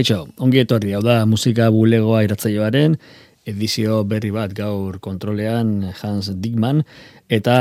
Kaixo, 0.00 0.30
ongi 0.40 0.62
etorri, 0.62 0.94
hau 0.96 1.02
da 1.04 1.26
musika 1.28 1.66
bulegoa 1.68 2.22
iratzaioaren, 2.24 2.94
edizio 3.50 3.98
berri 4.08 4.30
bat 4.32 4.54
gaur 4.56 4.94
kontrolean 5.04 5.90
Hans 5.98 6.30
Dickman, 6.40 6.80
eta 7.28 7.56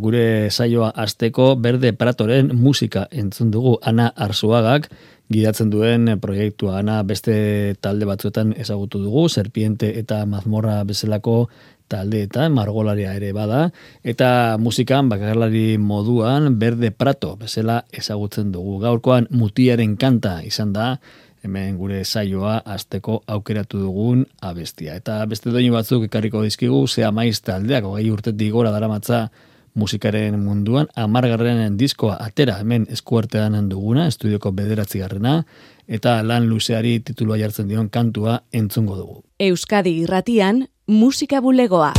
gure 0.00 0.48
saioa 0.48 0.88
azteko 1.04 1.50
berde 1.60 1.90
pratoren 1.92 2.48
musika 2.56 3.02
entzun 3.12 3.50
dugu 3.52 3.74
Ana 3.84 4.06
Arzuagak, 4.16 4.88
gidatzen 5.28 5.68
duen 5.68 6.14
proiektua 6.22 6.78
Ana 6.80 7.02
beste 7.04 7.76
talde 7.84 8.08
batzuetan 8.08 8.54
ezagutu 8.56 9.02
dugu, 9.02 9.26
Serpiente 9.28 9.92
eta 10.00 10.22
Mazmorra 10.24 10.78
bezalako 10.88 11.50
taldeetan, 11.92 12.54
margolaria 12.56 13.12
ere 13.18 13.34
bada, 13.36 13.66
eta 14.00 14.56
musikan 14.56 15.12
bakarlari 15.12 15.76
moduan 15.76 16.54
berde 16.56 16.88
prato 16.88 17.34
bezala 17.36 17.82
ezagutzen 17.92 18.48
dugu. 18.54 18.78
Gaurkoan 18.80 19.28
mutiaren 19.28 19.98
kanta 20.00 20.38
izan 20.48 20.72
da, 20.72 20.94
hemen 21.44 21.76
gure 21.76 22.04
saioa 22.04 22.60
azteko 22.64 23.22
aukeratu 23.26 23.80
dugun 23.82 24.26
abestia. 24.40 24.96
Eta 24.96 25.20
beste 25.26 25.50
doinu 25.50 25.74
batzuk 25.74 26.06
ekarriko 26.08 26.42
dizkigu, 26.42 26.86
zea 26.88 27.10
maiz 27.10 27.40
taldeak, 27.42 27.84
hogei 27.84 28.10
urtetik 28.10 28.52
gora 28.54 28.70
daramatza 28.74 29.28
musikaren 29.74 30.36
munduan, 30.40 30.88
amargarren 30.96 31.76
diskoa 31.80 32.18
atera 32.20 32.58
hemen 32.60 32.86
eskuartean 32.92 33.68
duguna, 33.70 34.06
estudioko 34.12 34.52
bederatzi 34.52 35.00
garrena, 35.00 35.42
eta 35.88 36.18
lan 36.22 36.48
luzeari 36.50 36.98
titulua 37.00 37.40
jartzen 37.40 37.68
dion 37.68 37.88
kantua 37.88 38.42
entzungo 38.52 38.96
dugu. 38.96 39.22
Euskadi 39.40 39.96
irratian, 40.04 40.66
musika 40.86 41.40
bulegoa. 41.40 41.92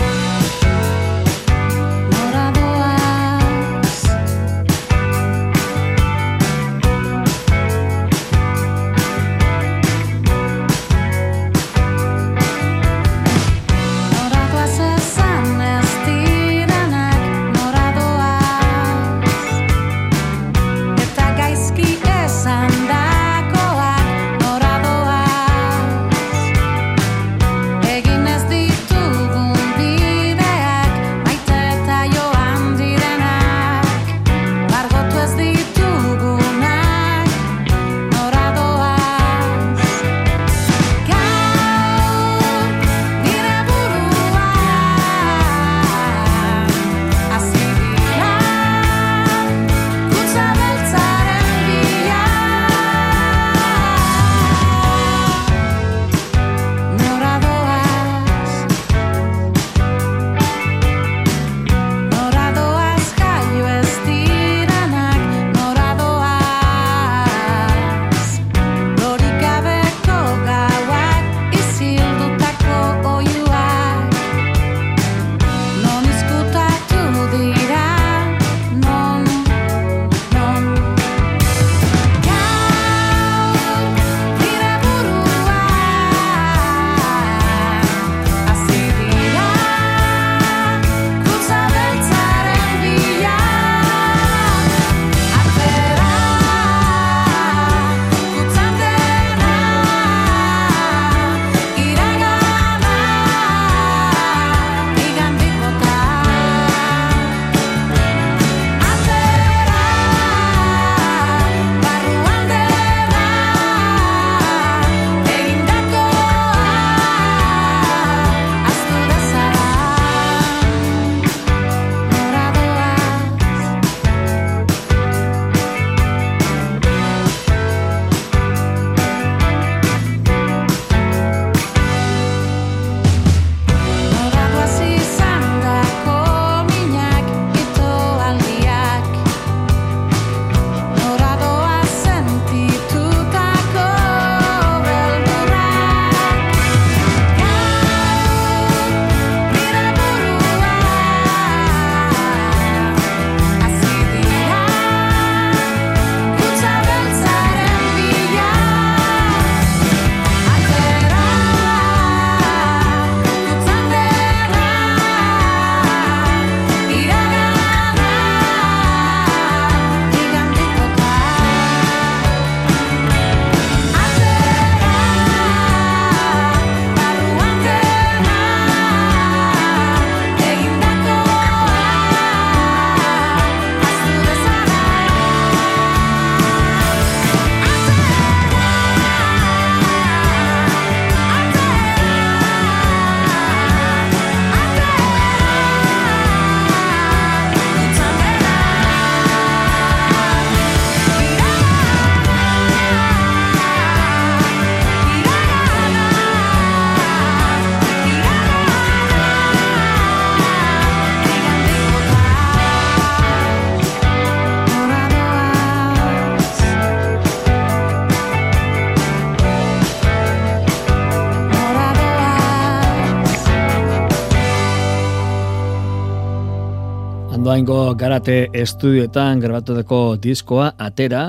garate 227.96 228.48
estudioetan 228.54 229.40
grabatutako 229.40 230.16
diskoa 230.22 230.74
atera 230.82 231.28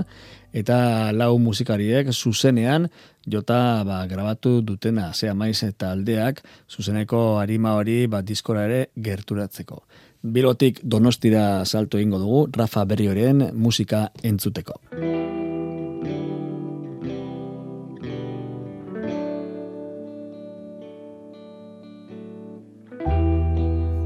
eta 0.54 1.10
lau 1.12 1.34
musikariek 1.42 2.08
zuzenean 2.12 2.86
jota 3.26 3.82
ba, 3.84 4.04
grabatu 4.06 4.60
dutena 4.62 5.10
zea 5.12 5.34
maiz 5.34 5.62
eta 5.66 5.90
aldeak 5.92 6.42
zuzeneko 6.70 7.38
harima 7.40 7.74
hori 7.74 8.06
ba, 8.06 8.22
diskora 8.22 8.64
ere 8.68 8.80
gerturatzeko. 8.96 9.82
Bilotik 10.22 10.80
donostira 10.82 11.64
salto 11.64 11.98
egingo 11.98 12.18
dugu 12.18 12.46
Rafa 12.56 12.84
Berrioren 12.84 13.50
musika 13.52 14.08
entzuteko. 14.22 14.80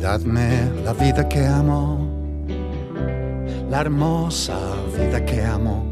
Dadme 0.00 0.48
la 0.84 0.92
vida 0.94 1.28
que 1.28 1.44
amo 1.44 2.07
la 3.70 3.80
hermosa 3.80 4.58
vida 4.98 5.24
que 5.24 5.42
amo, 5.42 5.84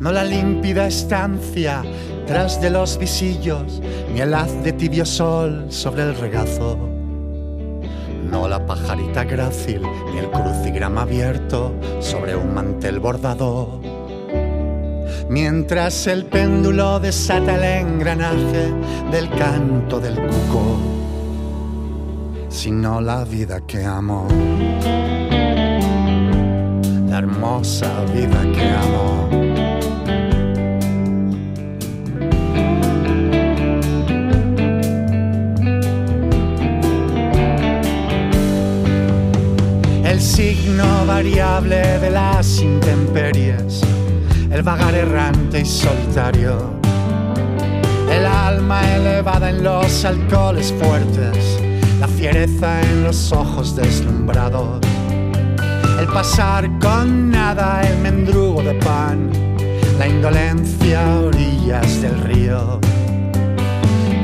no 0.00 0.12
la 0.12 0.24
límpida 0.24 0.86
estancia 0.86 1.82
tras 2.26 2.60
de 2.60 2.70
los 2.70 2.98
visillos, 2.98 3.80
ni 4.12 4.20
el 4.20 4.34
haz 4.34 4.62
de 4.62 4.72
tibio 4.72 5.04
sol 5.04 5.66
sobre 5.68 6.02
el 6.02 6.14
regazo. 6.16 6.78
No 8.30 8.48
la 8.48 8.64
pajarita 8.64 9.24
grácil, 9.24 9.82
ni 10.12 10.18
el 10.18 10.30
crucigrama 10.30 11.02
abierto 11.02 11.72
sobre 12.00 12.34
un 12.34 12.54
mantel 12.54 13.00
bordado. 13.00 13.80
Mientras 15.28 16.06
el 16.06 16.24
péndulo 16.26 17.00
desata 17.00 17.56
el 17.56 17.86
engranaje 17.86 18.72
del 19.10 19.30
canto 19.30 20.00
del 20.00 20.14
cuco, 20.14 20.78
sino 22.48 23.00
la 23.00 23.24
vida 23.24 23.60
que 23.66 23.84
amo, 23.84 24.28
la 27.12 27.18
hermosa 27.18 28.06
vida 28.14 28.40
que 28.54 28.70
amo. 28.70 29.28
signo 40.18 41.04
variable 41.04 41.98
de 41.98 42.10
las 42.10 42.60
intemperies, 42.60 43.82
el 44.50 44.62
vagar 44.62 44.94
errante 44.94 45.60
y 45.60 45.64
solitario, 45.64 46.78
el 48.08 48.24
alma 48.24 48.80
elevada 48.94 49.50
en 49.50 49.64
los 49.64 50.04
alcoholes 50.04 50.72
fuertes, 50.80 51.60
la 52.00 52.06
fiereza 52.06 52.80
en 52.82 53.02
los 53.02 53.32
ojos 53.32 53.74
deslumbrados, 53.74 54.80
el 56.02 56.08
pasar 56.08 56.68
con 56.80 57.30
nada, 57.30 57.80
el 57.82 57.96
mendrugo 57.98 58.60
de 58.60 58.74
pan, 58.74 59.30
la 59.98 60.08
indolencia 60.08 61.00
a 61.00 61.20
orillas 61.20 62.02
del 62.02 62.18
río. 62.22 62.80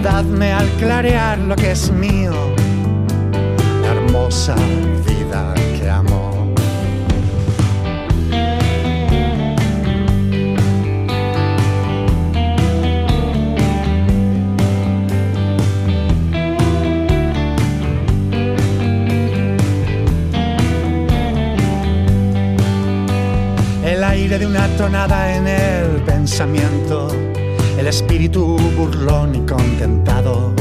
Dadme 0.02 0.52
al 0.52 0.68
clarear 0.80 1.38
lo 1.38 1.54
que 1.54 1.70
es 1.70 1.92
mío, 1.92 2.32
la 3.82 3.92
hermosa 3.92 4.56
vida 5.06 5.54
el 5.54 5.62
aire 5.72 5.90
una 24.48 24.66
tonada 24.78 25.36
en 25.36 25.46
el 25.46 26.02
pensamiento, 26.04 27.08
el 27.78 27.86
espíritu 27.86 28.56
burlón 28.76 29.34
y 29.34 29.40
contentado. 29.40 30.54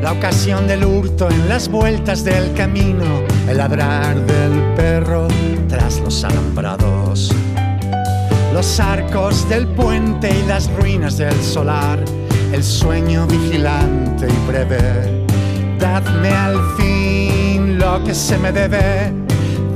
La 0.00 0.12
ocasión 0.12 0.66
del 0.66 0.86
hurto 0.86 1.28
en 1.30 1.46
las 1.46 1.68
vueltas 1.68 2.24
del 2.24 2.54
camino, 2.54 3.04
el 3.46 3.58
ladrar 3.58 4.16
del 4.24 4.74
perro 4.74 5.28
tras 5.68 6.00
los 6.00 6.24
alambrados, 6.24 7.30
los 8.54 8.80
arcos 8.80 9.46
del 9.50 9.66
puente 9.68 10.30
y 10.30 10.46
las 10.46 10.72
ruinas 10.72 11.18
del 11.18 11.38
solar, 11.42 12.02
el 12.52 12.64
sueño 12.64 13.26
vigilante 13.26 14.28
y 14.28 14.50
breve. 14.50 15.26
Dadme 15.78 16.30
al 16.30 16.56
fin 16.78 17.78
lo 17.78 18.02
que 18.02 18.14
se 18.14 18.38
me 18.38 18.50
debe, 18.50 19.12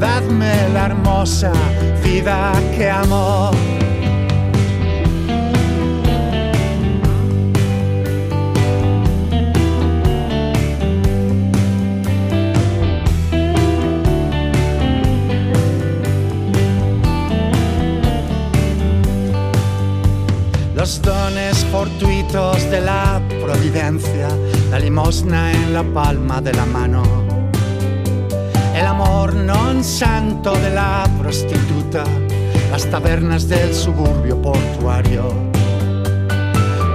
dadme 0.05 0.69
la 0.75 0.87
hermosa 0.87 1.53
vida 2.03 2.53
que 2.77 2.91
amo. 2.91 3.51
Los 20.75 21.01
dones 21.01 21.65
fortuitos 21.73 22.71
de 22.71 22.83
la 22.83 23.23
providencia, 23.43 24.29
la 24.71 24.79
limosna 24.79 25.51
en 25.53 25.73
la 25.73 25.83
palma 25.83 26.43
de 26.43 26.53
la 26.53 26.67
mano, 26.67 27.24
el 28.85 28.91
amor 28.91 29.33
non 29.33 29.83
santo 29.83 30.53
de 30.61 30.69
la 30.69 31.09
prostituta, 31.19 32.05
las 32.71 32.85
tabernas 32.85 33.49
del 33.49 33.73
suburbio 33.73 34.37
portuario, 34.43 35.25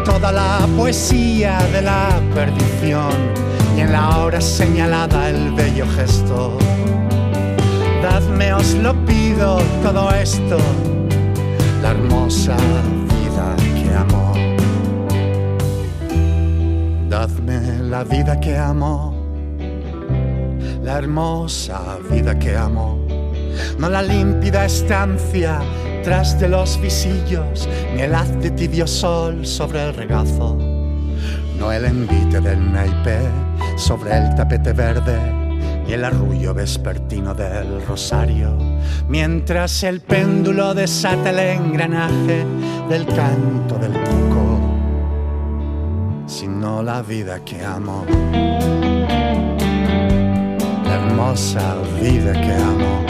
toda 0.05 0.31
la 0.31 0.67
poesía 0.77 1.57
de 1.73 1.81
la 1.81 2.21
perdición 2.35 3.33
y 3.75 3.81
en 3.81 3.91
la 3.91 4.19
hora 4.19 4.39
señalada 4.39 5.29
el 5.29 5.51
bello 5.53 5.87
gesto. 5.97 6.59
Dadme, 8.03 8.53
os 8.53 8.75
lo 8.75 8.93
pido, 9.07 9.57
todo 9.81 10.11
esto, 10.11 10.59
la 11.81 11.89
hermosa 11.89 12.55
amo. 13.97 14.33
Dadme 17.09 17.79
la 17.89 18.03
vida 18.03 18.39
que 18.39 18.55
amo, 18.55 19.18
la 20.89 20.97
hermosa 20.97 21.99
vida 22.09 22.39
que 22.39 22.57
amo, 22.57 22.97
no 23.77 23.89
la 23.91 24.01
límpida 24.01 24.65
estancia 24.65 25.59
tras 26.03 26.39
de 26.39 26.49
los 26.49 26.81
visillos, 26.81 27.69
ni 27.93 28.01
el 28.01 28.15
haz 28.15 28.35
de 28.41 28.49
tibio 28.49 28.87
sol 28.87 29.45
sobre 29.45 29.87
el 29.87 29.93
regazo, 29.93 30.57
no 31.59 31.71
el 31.71 31.85
envite 31.85 32.41
del 32.41 32.73
naipe 32.73 33.19
sobre 33.77 34.17
el 34.17 34.33
tapete 34.33 34.73
verde 34.73 35.19
y 35.87 35.93
el 35.93 36.05
arrullo 36.05 36.55
vespertino 36.55 37.35
del 37.35 37.85
rosario, 37.85 38.57
mientras 39.07 39.83
el 39.83 40.01
péndulo 40.01 40.73
desata 40.73 41.29
el 41.29 41.39
engranaje 41.39 42.47
del 42.89 43.05
canto 43.05 43.77
del 43.77 43.91
cuco, 43.91 44.59
sino 46.25 46.81
la 46.81 47.03
vida 47.03 47.45
que 47.45 47.63
amo, 47.63 48.07
hermosa 51.19 51.75
vida 51.99 52.31
que 52.31 52.53
amo. 52.53 53.08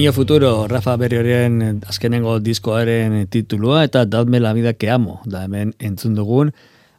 Niño 0.00 0.14
Futuro, 0.14 0.66
Rafa 0.66 0.96
Berrioren 0.96 1.82
azkenengo 1.86 2.38
diskoaren 2.40 3.26
titulua 3.28 3.82
eta 3.84 4.06
Dadme 4.06 4.40
la 4.40 4.54
vida 4.54 4.72
que 4.72 4.88
amo, 4.88 5.20
da 5.26 5.42
hemen 5.44 5.74
entzun 5.78 6.14
dugun 6.14 6.54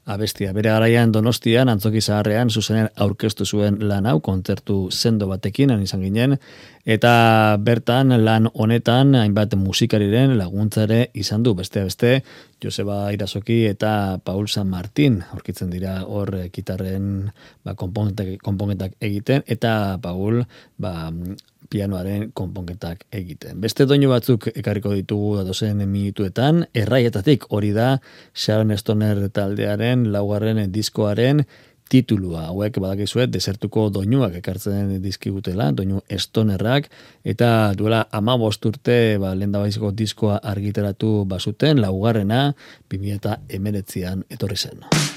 abestia. 0.05 0.51
Bere 0.53 0.69
garaian 0.69 1.09
donostian, 1.11 1.71
antzoki 1.73 1.97
zaharrean, 1.97 2.51
zuzenen 2.53 2.91
aurkeztu 2.95 3.47
zuen 3.47 3.79
lan 3.89 4.05
hau, 4.05 4.19
kontzertu 4.21 4.91
sendo 4.91 5.25
batekin, 5.31 5.73
izan 5.81 6.05
ginen, 6.05 6.37
eta 6.85 7.57
bertan 7.61 8.13
lan 8.23 8.49
honetan, 8.53 9.15
hainbat 9.15 9.55
musikariren 9.59 10.37
laguntzare 10.37 11.09
izan 11.13 11.43
du, 11.43 11.53
beste 11.55 11.83
beste, 11.85 12.13
Joseba 12.61 13.11
Irasoki 13.13 13.65
eta 13.69 14.19
Paul 14.23 14.47
San 14.47 14.69
Martin, 14.69 15.21
aurkitzen 15.33 15.71
dira 15.73 16.01
hor 16.05 16.33
gitarren 16.53 17.31
ba, 17.65 17.75
konpongetak 17.75 18.93
egiten, 19.01 19.43
eta 19.47 19.97
Paul, 20.01 20.43
ba, 20.77 21.11
pianoaren 21.71 22.31
konponketak 22.35 23.05
egiten. 23.15 23.61
Beste 23.63 23.87
doinu 23.87 24.09
batzuk 24.11 24.49
ekarriko 24.51 24.91
ditugu 24.97 25.37
datozen 25.39 25.79
minutuetan, 25.87 26.65
erraietatik 26.75 27.47
hori 27.55 27.71
da 27.75 27.95
Sharon 28.35 28.75
Stoner 28.77 29.23
taldearen 29.33 30.09
laugarren 30.11 30.65
diskoaren 30.73 31.45
titulua. 31.91 32.47
Hauek 32.49 32.79
badakizuet 32.79 33.31
desertuko 33.33 33.89
doinuak 33.93 34.37
ekartzen 34.39 34.95
dizkigutela, 35.03 35.71
doinu 35.75 36.01
estonerrak, 36.09 36.89
eta 37.27 37.51
duela 37.77 38.05
ama 38.11 38.37
urte 38.41 38.99
ba, 39.19 39.35
lehen 39.35 39.55
diskoa 39.95 40.39
argitaratu 40.43 41.25
bazuten, 41.25 41.81
laugarrena, 41.81 42.53
2008an 42.93 44.23
etorri 44.29 44.57
zen. 44.57 45.10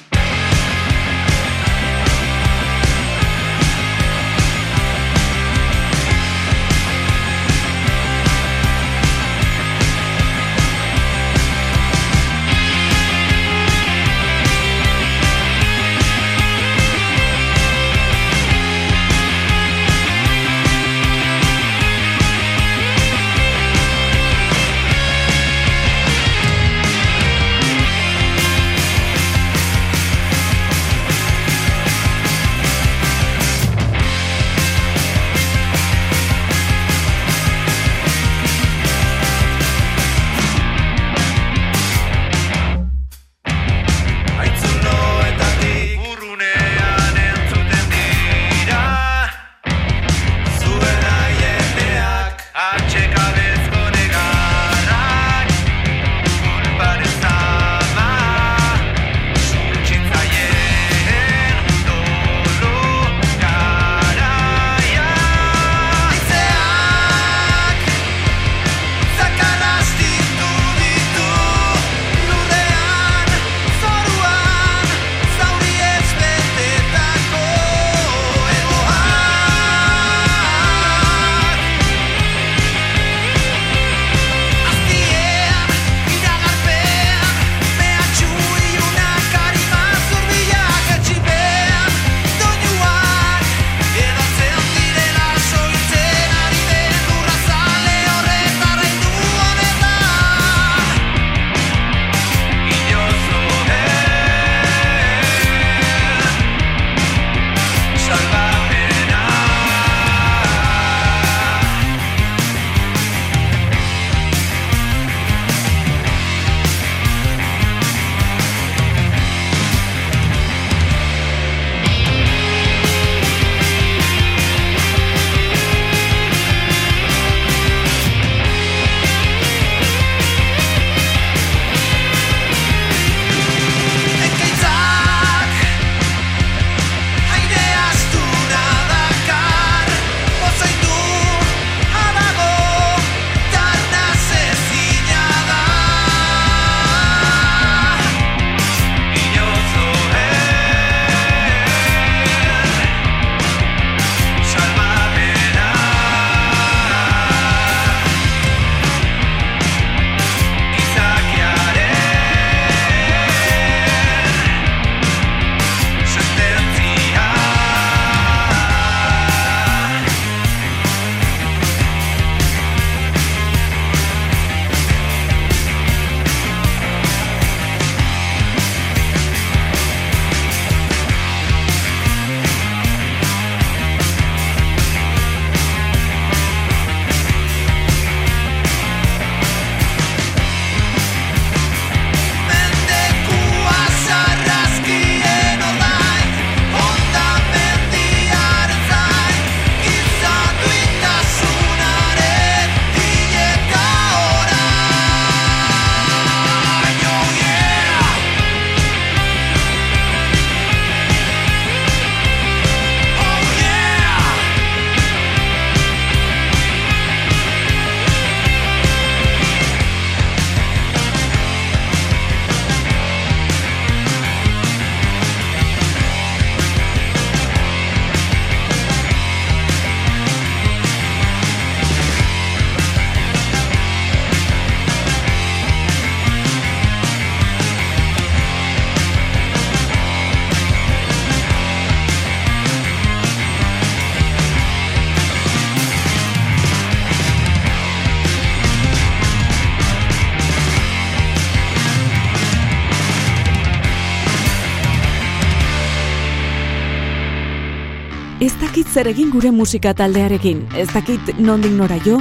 Zer 258.94 259.08
egin 259.10 259.30
gure 259.32 259.50
musika 259.50 259.90
taldearekin, 259.98 260.60
ez 260.78 260.86
dakit 260.92 261.32
nondik 261.42 261.72
nora 261.74 261.96
jo? 262.04 262.20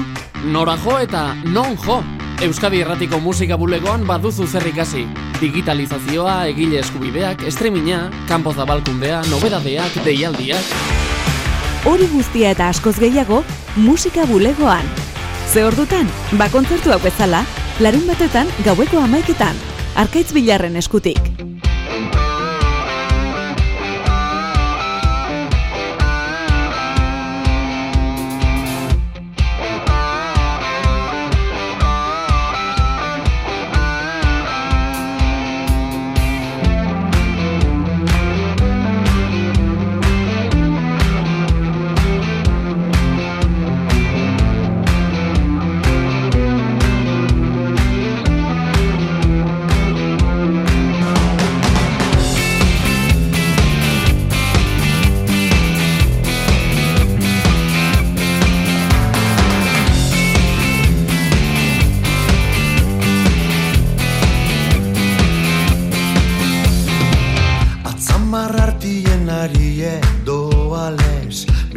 Nora 0.50 0.74
jo 0.82 0.98
eta 0.98 1.36
non 1.46 1.78
jo. 1.86 2.00
Euskadi 2.42 2.82
Erratiko 2.82 3.20
Musika 3.22 3.56
Bulegoan 3.62 4.08
baduzu 4.08 4.48
zer 4.48 4.66
ikasi. 4.68 5.06
Digitalizazioa, 5.40 6.48
egile 6.50 6.80
eskubideak, 6.82 7.46
estreminea, 7.48 8.10
kanpo 8.28 8.54
zabalkundea, 8.54 9.22
nobedadeak, 9.30 10.02
deialdiak. 10.04 10.74
hori 11.86 12.08
guztia 12.08 12.52
eta 12.56 12.70
askoz 12.72 12.96
gehiago 12.98 13.44
musika 13.76 14.26
bulegoan. 14.26 14.88
Ze 15.54 15.66
ordutan, 15.68 16.10
ba 16.40 16.50
kontzertu 16.50 16.92
hau 16.92 17.00
bezala, 17.04 17.46
larun 17.80 18.08
batetan 18.08 18.48
gaueko 18.66 19.04
amaiketan, 19.04 19.60
arkaitz 19.96 20.32
bilarren 20.34 20.80
eskutik. 20.80 21.20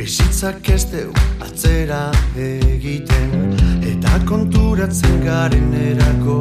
Bizitzak 0.06 0.68
ez 0.70 0.84
deu 0.92 1.10
atzera 1.42 2.10
egiten 2.38 3.32
Eta 3.82 4.20
konturatzen 4.28 5.16
garen 5.24 5.72
erako 5.74 6.36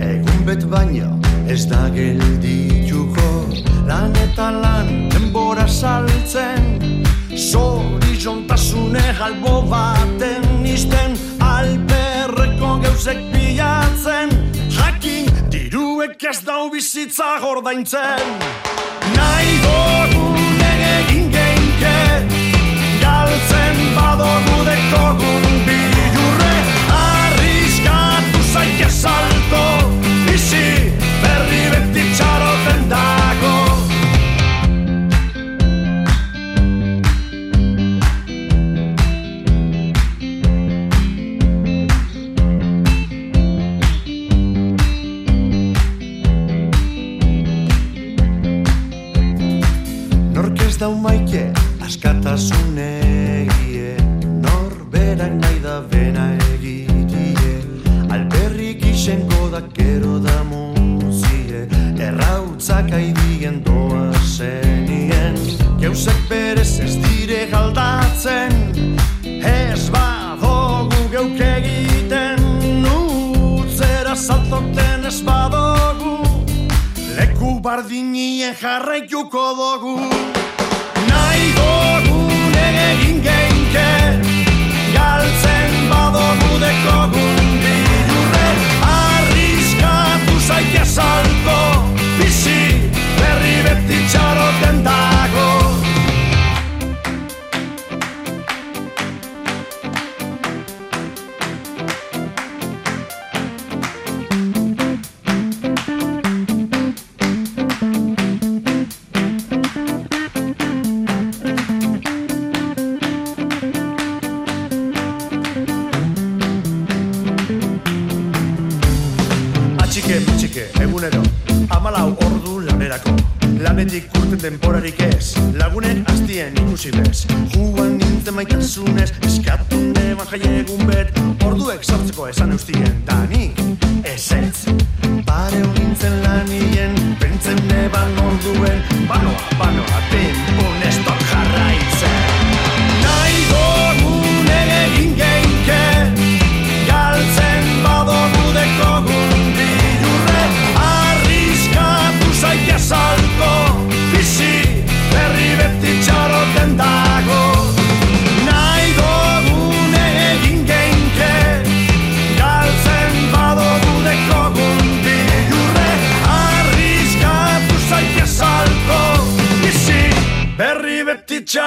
Egun 0.00 0.44
bet 0.46 0.64
baino 0.72 1.10
ez 1.50 1.66
da 1.68 1.88
geldituko. 1.92 3.26
Lan 3.88 4.14
eta 4.22 4.48
lan 4.56 4.88
denbora 5.12 5.66
saltzen 5.68 6.80
Zori 7.36 8.16
jontasune 8.16 9.04
galbo 9.18 9.60
baten 9.68 10.64
izten 10.64 11.18
Alperreko 11.44 12.78
geuzek 12.86 13.26
bilatzen 13.34 14.30
Jakin 14.30 14.49
diruek 16.00 16.22
ez 16.24 16.40
dau 16.44 16.70
bizitza 16.72 17.38
gordaintzen 17.42 18.24
Nahi 19.16 20.19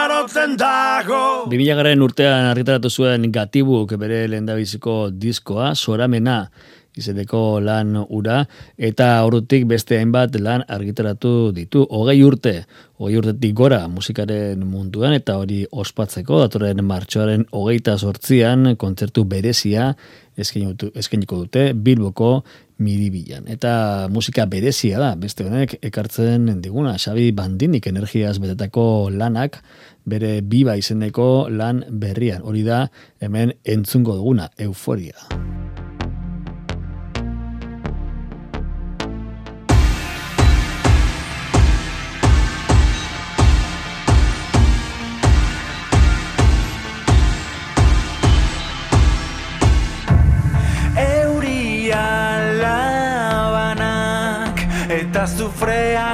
beti 0.03 0.13
txaroten 0.27 0.57
dago 0.57 1.47
2000 1.47 1.75
garen 1.77 2.01
urtean 2.01 2.45
argitaratu 2.49 2.89
zuen 2.89 3.31
gatibuk 3.31 3.93
bere 3.97 4.27
lehendabiziko 4.27 5.09
diskoa, 5.11 5.75
soramena, 5.75 6.49
izeneko 6.97 7.59
lan 7.63 7.95
ura, 8.09 8.43
eta 8.77 9.23
horretik 9.23 9.65
beste 9.65 9.97
hainbat 9.97 10.35
lan 10.39 10.63
argitaratu 10.67 11.51
ditu. 11.55 11.85
Hogei 11.89 12.21
urte, 12.23 12.65
hogei 12.99 13.17
urtetik 13.17 13.55
gora 13.55 13.87
musikaren 13.87 14.59
munduan, 14.67 15.13
eta 15.13 15.37
hori 15.39 15.63
ospatzeko, 15.71 16.41
datoren 16.43 16.83
martxoaren 16.83 17.47
hogeita 17.51 17.97
sortzian, 17.97 18.75
kontzertu 18.75 19.23
berezia 19.23 19.93
eskeniko 20.37 21.37
dute, 21.43 21.71
Bilboko 21.73 22.43
miribilan. 22.83 23.47
Eta 23.51 24.07
musika 24.11 24.45
berezia 24.49 24.99
da, 25.01 25.13
beste 25.19 25.45
honek 25.47 25.77
ekartzen 25.81 26.49
diguna, 26.61 26.97
Xabi 26.97 27.31
Bandinik 27.35 27.87
energiaz 27.91 28.39
betetako 28.43 29.09
lanak, 29.13 29.61
bere 30.05 30.41
biba 30.41 30.75
izeneko 30.79 31.47
lan 31.49 31.83
berrian. 31.89 32.43
Hori 32.43 32.65
da, 32.67 32.85
hemen 33.23 33.55
entzungo 33.63 34.17
duguna, 34.19 34.49
euforia. 34.57 35.15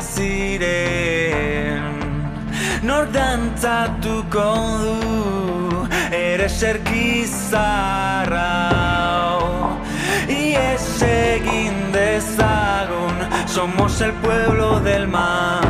Ziren 0.01 1.93
nor 2.83 3.05
dantzatuko 3.11 4.45
du 4.83 5.87
ere 6.11 6.49
serkizarra 6.49 8.47
Ies 10.27 11.01
egin 11.01 11.91
dezagun 11.91 13.15
somos 13.47 14.01
el 14.01 14.13
pueblo 14.13 14.79
del 14.79 15.07
mar 15.07 15.69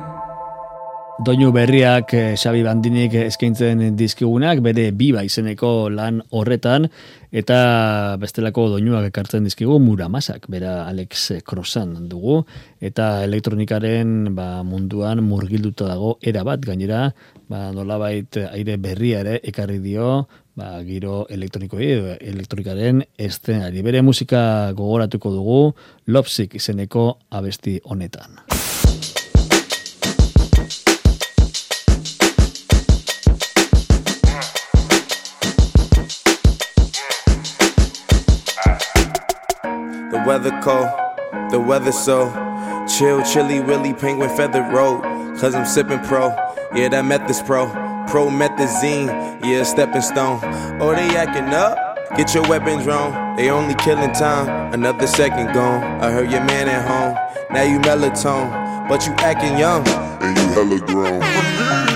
Doinu 1.21 1.51
berriak 1.53 2.15
eh, 2.17 2.33
Xabi 2.33 2.63
Bandinik 2.65 3.13
eskaintzen 3.13 3.83
dizkigunak 3.93 4.57
bere 4.65 4.87
biba 4.97 5.21
izeneko 5.21 5.85
lan 5.93 6.17
horretan 6.33 6.87
eta 7.29 7.57
bestelako 8.17 8.63
doinuak 8.71 9.11
ekartzen 9.11 9.45
dizkigu 9.45 9.77
Muramasak, 9.83 10.47
bera 10.49 10.87
Alex 10.89 11.43
Crossan 11.45 12.09
dugu 12.09 12.39
eta 12.81 13.21
elektronikaren 13.27 14.31
ba, 14.33 14.63
munduan 14.65 15.21
murgilduta 15.21 15.91
dago 15.91 16.15
era 16.25 16.41
bat 16.47 16.65
gainera, 16.65 17.11
ba 17.45 17.69
nolabait 17.69 18.41
aire 18.47 18.79
berria 18.81 19.21
ere 19.21 19.37
ekarri 19.53 19.77
dio 19.77 20.25
ba, 20.57 20.73
giro 20.89 21.27
elektronikoei 21.29 21.91
edo 21.99 22.17
elektronikaren 22.17 23.05
estenari. 23.29 23.85
Bere 23.85 24.01
musika 24.01 24.73
gogoratuko 24.73 25.37
dugu 25.37 25.61
Lopsik 26.09 26.57
izeneko 26.57 27.11
abesti 27.29 27.77
honetan. 27.85 28.41
Weather 40.31 40.61
cold, 40.61 40.87
the 41.51 41.59
weather 41.59 41.91
so 41.91 42.31
chill, 42.87 43.21
chilly, 43.21 43.59
willy, 43.59 43.93
penguin 43.93 44.29
feather 44.37 44.61
road. 44.61 45.01
Cause 45.37 45.53
I'm 45.53 45.65
sipping 45.65 45.99
pro, 46.05 46.29
yeah, 46.73 46.87
that 46.87 47.03
meth 47.03 47.29
is 47.29 47.41
pro. 47.41 47.67
Pro 48.07 48.29
methazine, 48.29 49.07
yeah, 49.43 49.63
stepping 49.63 50.01
stone. 50.01 50.39
Oh, 50.79 50.95
they 50.95 51.17
acting 51.17 51.53
up? 51.53 51.75
Get 52.15 52.33
your 52.33 52.47
weapons 52.47 52.85
wrong. 52.85 53.35
They 53.35 53.49
only 53.49 53.75
killing 53.75 54.13
time, 54.13 54.73
another 54.73 55.05
second 55.05 55.53
gone. 55.53 55.83
I 55.99 56.09
heard 56.11 56.31
your 56.31 56.45
man 56.45 56.69
at 56.69 56.87
home, 56.87 57.13
now 57.53 57.63
you 57.63 57.79
melatonin, 57.79 58.87
but 58.87 59.05
you 59.05 59.11
acting 59.15 59.57
young. 59.57 59.85
And 60.21 60.37
you 60.37 60.47
hella 60.53 60.79
grown. 60.87 61.90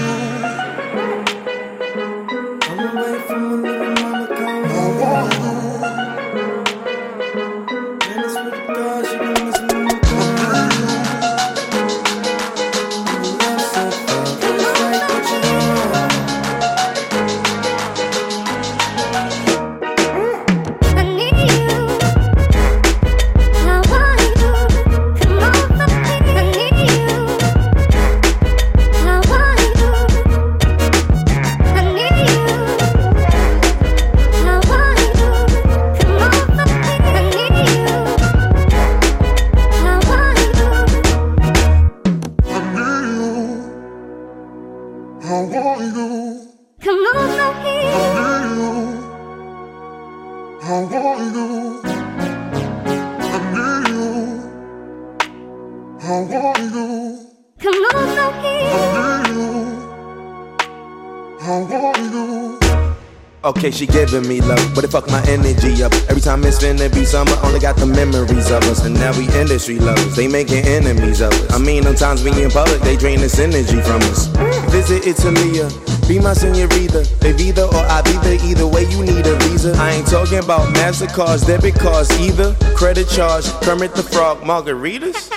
Okay, 63.65 63.71
she 63.71 63.87
giving 63.87 64.27
me 64.27 64.41
love, 64.41 64.75
but 64.75 64.83
it 64.83 64.91
fuck 64.91 65.07
my 65.09 65.25
energy 65.25 65.81
up. 65.81 65.91
Every 66.07 66.21
time 66.21 66.43
it's 66.43 66.63
finna 66.63 66.85
be 66.93 67.03
summer, 67.03 67.35
only 67.41 67.57
got 67.57 67.75
the 67.77 67.87
memories 67.87 68.51
of 68.51 68.61
us. 68.69 68.85
And 68.85 68.93
now 68.93 69.09
we 69.17 69.25
industry 69.41 69.79
lovers, 69.79 70.15
they 70.15 70.27
making 70.27 70.65
enemies 70.65 71.19
of 71.19 71.33
us. 71.33 71.51
I 71.51 71.57
mean, 71.57 71.81
sometimes 71.81 72.23
we 72.23 72.29
in 72.43 72.51
public, 72.51 72.79
they 72.81 72.95
drain 72.95 73.21
this 73.21 73.39
energy 73.39 73.81
from 73.81 74.03
us. 74.13 74.27
Visit 74.69 75.07
Italia, 75.07 75.67
be 76.07 76.19
my 76.19 76.33
senorita. 76.33 77.09
They 77.21 77.33
either 77.41 77.63
or 77.63 77.81
I 77.89 78.03
be 78.03 78.13
there, 78.21 78.37
either 78.45 78.67
way 78.67 78.83
you 78.85 79.01
need 79.01 79.25
a 79.25 79.35
visa. 79.49 79.73
I 79.77 79.93
ain't 79.93 80.05
talking 80.05 80.37
about 80.37 80.71
MasterCards, 80.75 81.47
debit 81.47 81.73
cards 81.73 82.11
either. 82.19 82.53
Credit 82.75 83.09
charge, 83.09 83.45
Kermit 83.65 83.95
the 83.95 84.03
Frog, 84.03 84.41
margaritas? 84.41 85.31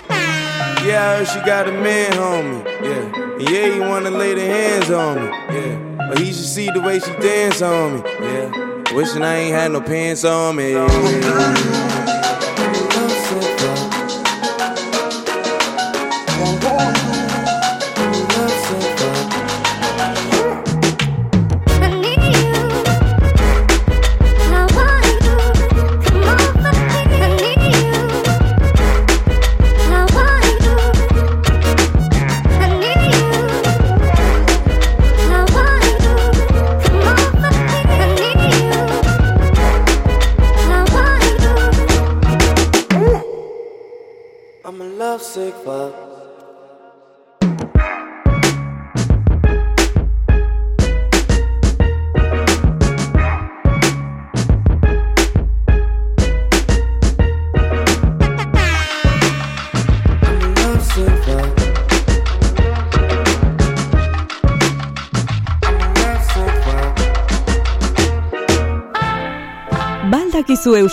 Yeah, 0.89 1.23
she 1.23 1.39
got 1.41 1.69
a 1.69 1.73
man, 1.73 2.13
homie. 2.13 2.65
Yeah, 2.83 3.35
and 3.35 3.51
yeah, 3.51 3.67
you 3.67 3.83
wanna 3.83 4.09
lay 4.09 4.33
the 4.33 4.41
hands 4.41 4.91
on 4.91 5.17
me. 5.17 5.29
Yeah. 5.55 6.07
But 6.09 6.19
he 6.19 6.33
should 6.33 6.47
see 6.47 6.71
the 6.71 6.81
way 6.81 6.99
she 6.99 7.13
dance 7.21 7.61
on 7.61 7.97
me. 7.97 8.03
Yeah. 8.23 8.95
Wishing 8.95 9.23
I 9.23 9.35
ain't 9.37 9.55
had 9.55 9.73
no 9.73 9.83
pants 9.83 10.25
on 10.25 10.57
me. 10.57 10.73
badakizu 10.73 11.98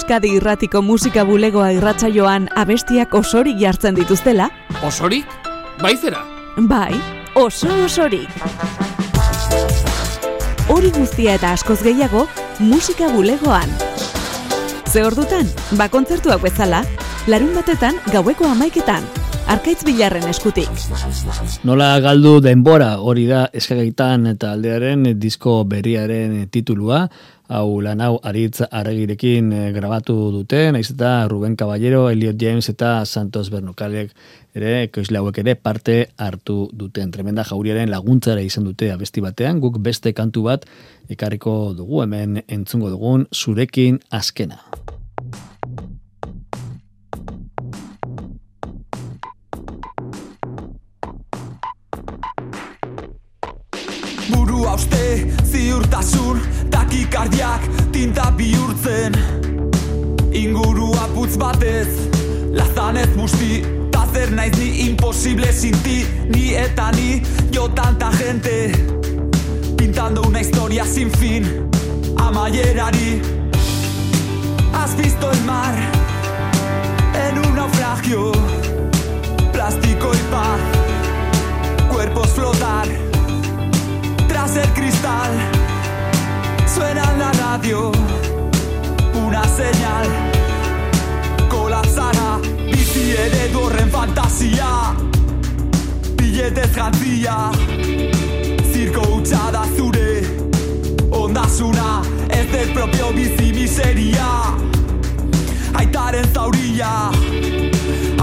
Euskadi 0.05 0.35
irratiko 0.37 0.83
musika 0.85 1.23
bulegoa 1.25 1.71
irratsaioan 1.73 2.43
abestiak 2.61 3.15
osorik 3.17 3.57
jartzen 3.57 3.95
dituztela? 3.97 4.51
Osorik? 4.85 5.25
Baizera? 5.81 6.19
Bai, 6.69 6.93
oso 7.33 7.71
osorik. 7.87 8.29
Hori 10.69 10.93
guztia 10.93 11.39
eta 11.39 11.55
askoz 11.57 11.79
gehiago 11.81 12.27
musika 12.59 13.09
bulegoan. 13.15 13.73
Ze 14.85 15.01
ordutan, 15.01 15.49
ba 15.73 15.89
kontzertuak 15.89 16.45
bezala, 16.45 16.85
larun 17.25 17.57
batetan 17.57 17.97
gaueko 18.13 18.45
amaiketan, 18.45 19.09
arkaitz 19.49 19.81
bilarren 19.89 20.29
eskutik. 20.29 20.69
Nola 21.65 21.95
galdu 22.05 22.37
denbora 22.45 22.99
hori 23.01 23.25
da 23.25 23.47
eskagaitan 23.53 24.29
eta 24.35 24.53
aldearen 24.53 25.15
disko 25.17 25.63
berriaren 25.65 26.43
titulua, 26.53 27.07
hau 27.47 27.81
lan 27.81 28.01
hau 28.01 28.17
aritz 28.23 28.63
aragirekin 28.65 29.51
eh, 29.53 29.71
grabatu 29.75 30.15
dute, 30.33 30.71
naiz 30.73 30.89
eta 30.91 31.27
Ruben 31.29 31.55
Caballero, 31.55 32.09
Elliot 32.09 32.37
James 32.41 32.69
eta 32.69 33.05
Santos 33.05 33.51
Bernokalek 33.53 34.11
ere, 34.55 34.89
koizle 34.89 35.21
hauek 35.21 35.39
ere 35.43 35.55
parte 35.55 35.97
hartu 36.17 36.69
duten. 36.73 37.11
Tremenda 37.11 37.45
jauriaren 37.45 37.91
laguntzara 37.91 38.41
izan 38.41 38.65
dute 38.65 38.91
abesti 38.93 39.21
batean, 39.21 39.61
guk 39.61 39.79
beste 39.83 40.13
kantu 40.13 40.47
bat 40.49 40.65
ekarriko 41.09 41.73
dugu 41.77 42.01
hemen 42.03 42.41
entzungo 42.47 42.89
dugun 42.89 43.27
zurekin 43.33 44.01
askena. 44.09 44.63
Takikardiak 57.15 57.91
tinta 57.91 58.31
bihurtzen. 58.37 59.13
Ingurua 60.33 61.07
putz 61.15 61.37
batez, 61.37 61.87
lazanez 62.51 63.09
busti 63.15 63.63
Ta 63.91 64.05
zer 64.13 64.31
naiz 64.31 64.57
ni 64.57 64.89
imposible 64.89 65.51
sinti, 65.53 66.05
ni 66.29 66.53
eta 66.53 66.91
ni 66.91 67.21
Yo 67.51 67.69
tanta 67.69 68.11
gente, 68.11 68.71
pintando 69.77 70.21
una 70.21 70.41
historia 70.41 70.85
sin 70.85 71.09
fin. 71.11 71.69
Amaierari, 72.17 73.21
has 74.73 74.95
visto 74.97 75.31
el 75.31 75.41
mar 75.45 75.75
En 77.13 77.37
un 77.37 77.55
naufragio, 77.55 78.31
plástico 79.51 80.11
y 80.13 80.31
paz 80.31 80.59
Cuerpos 81.91 82.29
flotar 82.29 82.87
tras 84.27 84.55
el 84.57 84.69
cristal 84.73 85.64
suena 86.75 87.03
en 87.13 87.19
la 87.19 87.31
radio. 87.31 87.91
Una 89.25 89.43
señal. 89.43 90.07
Colapsará. 91.49 92.39
Bizi 92.71 93.11
eredu 93.11 93.59
horren 93.65 93.89
fantasia 93.89 94.69
billetez 96.17 96.71
jantzia 96.75 97.35
zirko 98.71 99.01
hutsa 99.11 99.51
da 99.51 99.63
zure 99.77 100.09
ondasuna 101.11 102.01
ez 102.29 102.45
del 102.51 102.69
propio 102.73 103.11
bizi 103.13 103.53
miseria. 103.53 104.29
Aitaren 105.73 106.27
zauria. 106.33 107.11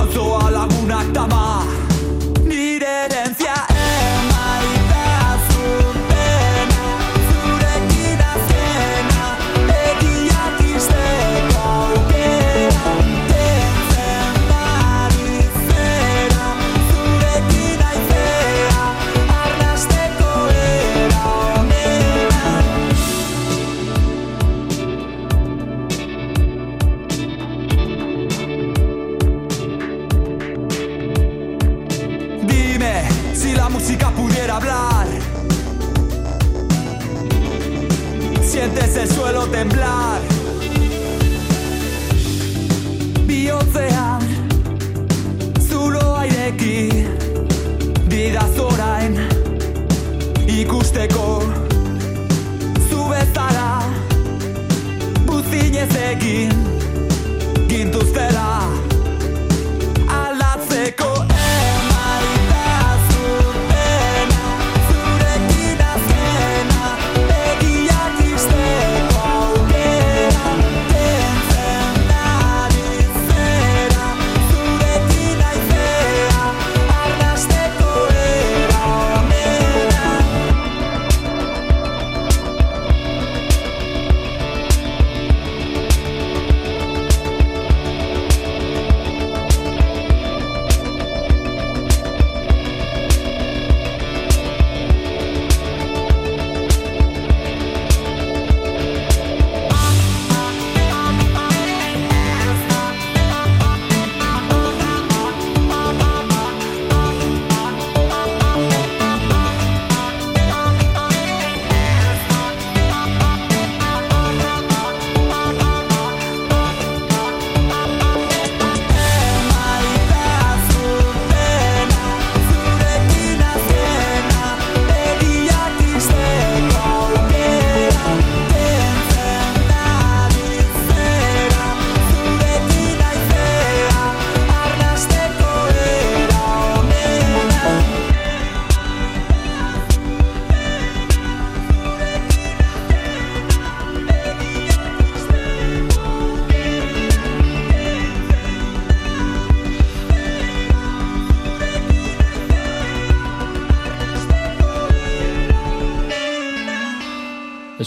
Auzoa 0.01 0.32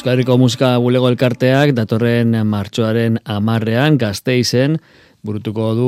Euskal 0.06 0.20
Herriko 0.20 0.36
Musika 0.38 0.68
Bulego 0.78 1.08
Elkarteak 1.10 1.72
datorren 1.74 2.36
martxoaren 2.45 3.16
amarrean 3.26 3.95
gazteizen 3.97 4.76
burutuko 5.26 5.72
du 5.74 5.88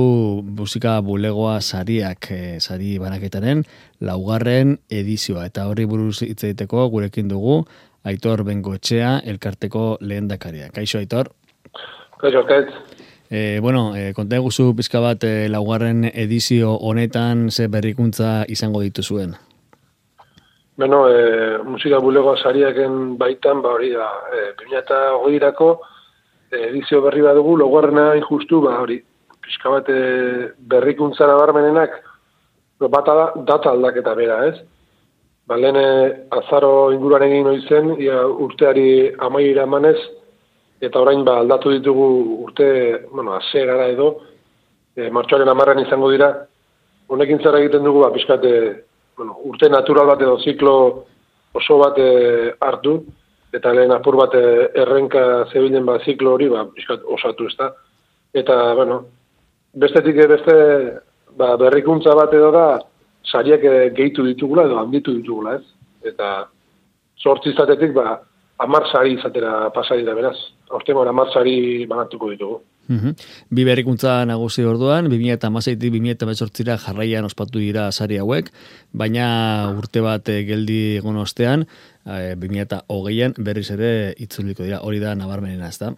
musika 0.58 0.96
bulegoa 1.06 1.60
sariak, 1.62 2.32
e, 2.32 2.58
sari 2.60 2.98
banaketaren 2.98 3.62
laugarren 4.02 4.80
edizioa. 4.90 5.46
Eta 5.46 5.68
horri 5.70 5.86
buruz 5.86 6.24
hitz 6.26 6.48
egiteko 6.48 6.88
gurekin 6.90 7.30
dugu 7.30 7.60
Aitor 8.10 8.42
Bengoetxea 8.42 9.20
elkarteko 9.24 10.00
lehen 10.02 10.34
dakaria. 10.34 10.72
Kaixo, 10.74 10.98
Aitor? 10.98 11.30
Kaixo, 12.18 12.40
Arkaitz. 12.42 12.74
E, 13.30 13.60
bueno, 13.62 13.92
e, 13.96 14.16
konta 14.18 14.42
eguzu 14.42 14.72
pizka 14.74 14.98
bat 14.98 15.30
e, 15.30 15.46
laugarren 15.46 16.10
edizio 16.10 16.74
honetan 16.74 17.52
ze 17.52 17.70
berrikuntza 17.70 18.48
izango 18.50 18.82
dituzuen. 18.82 19.38
Beno, 20.78 21.08
e, 21.10 21.58
musika 21.66 21.98
bulegoa 22.00 22.38
sariaken 22.38 23.18
baitan, 23.18 23.64
ba 23.66 23.74
hori 23.74 23.90
da, 23.96 24.12
e, 24.30 24.42
2008-erako 24.60 25.70
edizio 26.54 27.02
berri 27.02 27.24
bat 27.26 27.36
dugu, 27.36 27.56
logarrena 27.58 28.12
injustu, 28.20 28.62
ba 28.62 28.76
hori, 28.84 29.00
pixka 29.42 29.74
bat 29.74 29.90
e, 29.90 30.02
berrikuntza 30.70 31.26
nabarmenenak, 31.28 31.98
bata 32.94 33.16
da, 33.16 33.26
data 33.50 33.74
aldaketa 33.74 34.14
bera, 34.16 34.38
ez? 34.52 34.62
Ba, 35.50 35.58
lehen 35.58 35.82
e, 35.82 35.90
azaro 36.38 36.92
inguruan 36.94 37.26
egin 37.26 37.50
zen, 37.68 37.96
ia 38.04 38.22
urteari 38.28 39.16
amaiera 39.18 39.66
emanez, 39.66 39.98
eta 40.82 41.02
orain 41.02 41.24
ba, 41.26 41.40
aldatu 41.42 41.74
ditugu 41.74 42.08
urte, 42.46 42.68
bueno, 43.10 43.34
azerara 43.34 43.90
edo, 43.90 44.12
e, 44.96 45.10
martxoaren 45.10 45.50
amarran 45.50 45.82
izango 45.82 46.12
dira, 46.14 46.36
honekin 47.08 47.42
zara 47.42 47.64
egiten 47.64 47.88
dugu, 47.88 48.06
ba, 48.06 48.14
pixkat, 48.14 48.46
e, 48.46 48.76
bueno, 49.18 49.38
urte 49.50 49.70
natural 49.70 50.08
bat 50.08 50.22
edo 50.22 50.38
ziklo 50.40 50.74
oso 51.58 51.78
bat 51.82 51.98
e, 51.98 52.54
hartu, 52.62 53.00
eta 53.54 53.74
lehen 53.74 53.92
apur 53.96 54.18
bat 54.20 54.36
e, 54.38 54.44
errenka 54.84 55.24
zebilen 55.52 55.86
ba, 55.86 55.98
ziklo 56.06 56.36
hori, 56.36 56.50
ba, 56.54 56.68
pixkat 56.76 57.06
osatu 57.18 57.48
ez 57.50 57.56
da. 57.58 57.72
Eta, 58.38 58.58
bueno, 58.78 59.02
bestetik 59.74 60.22
e, 60.22 60.28
beste 60.34 60.58
ba, 61.40 61.56
berrikuntza 61.58 62.14
bat 62.18 62.34
edo 62.38 62.52
da, 62.54 62.68
sariak 63.28 63.66
gehitu 63.98 64.24
ditugula 64.28 64.68
edo 64.70 64.80
handitu 64.80 65.16
ditugula, 65.18 65.58
ez? 65.58 65.66
Eta 66.14 66.48
sortzi 67.18 67.52
izatetik, 67.56 67.96
ba, 67.98 68.20
amar 68.60 68.88
sari 68.92 69.14
izatera 69.18 69.70
pasari 69.74 70.06
da 70.06 70.16
beraz. 70.16 70.38
Hortengo 70.70 71.06
amar 71.08 71.32
sari 71.34 71.86
banatuko 71.86 72.30
ditugu. 72.30 72.62
Mhm. 72.88 73.16
Bi 73.52 73.66
berrikuntza 73.68 74.26
nagusi 74.26 74.64
orduan, 74.64 75.10
2008-tik 75.12 75.92
2008 75.92 76.78
jarraian 76.86 77.26
ospatu 77.26 77.60
dira 77.60 77.92
sari 77.92 78.18
hauek, 78.18 78.50
baina 78.94 79.74
urte 79.78 80.02
bat 80.02 80.30
eh, 80.30 80.44
geldi 80.48 80.98
egon 80.98 81.18
ostean, 81.18 81.66
eh, 82.06 82.36
2008an 82.40 83.36
berriz 83.44 83.70
ere 83.72 84.14
itzuliko 84.18 84.64
dira, 84.64 84.80
hori 84.84 85.00
da 85.04 85.16
nabarmenena, 85.16 85.68
ez 85.68 85.80
da? 85.80 85.92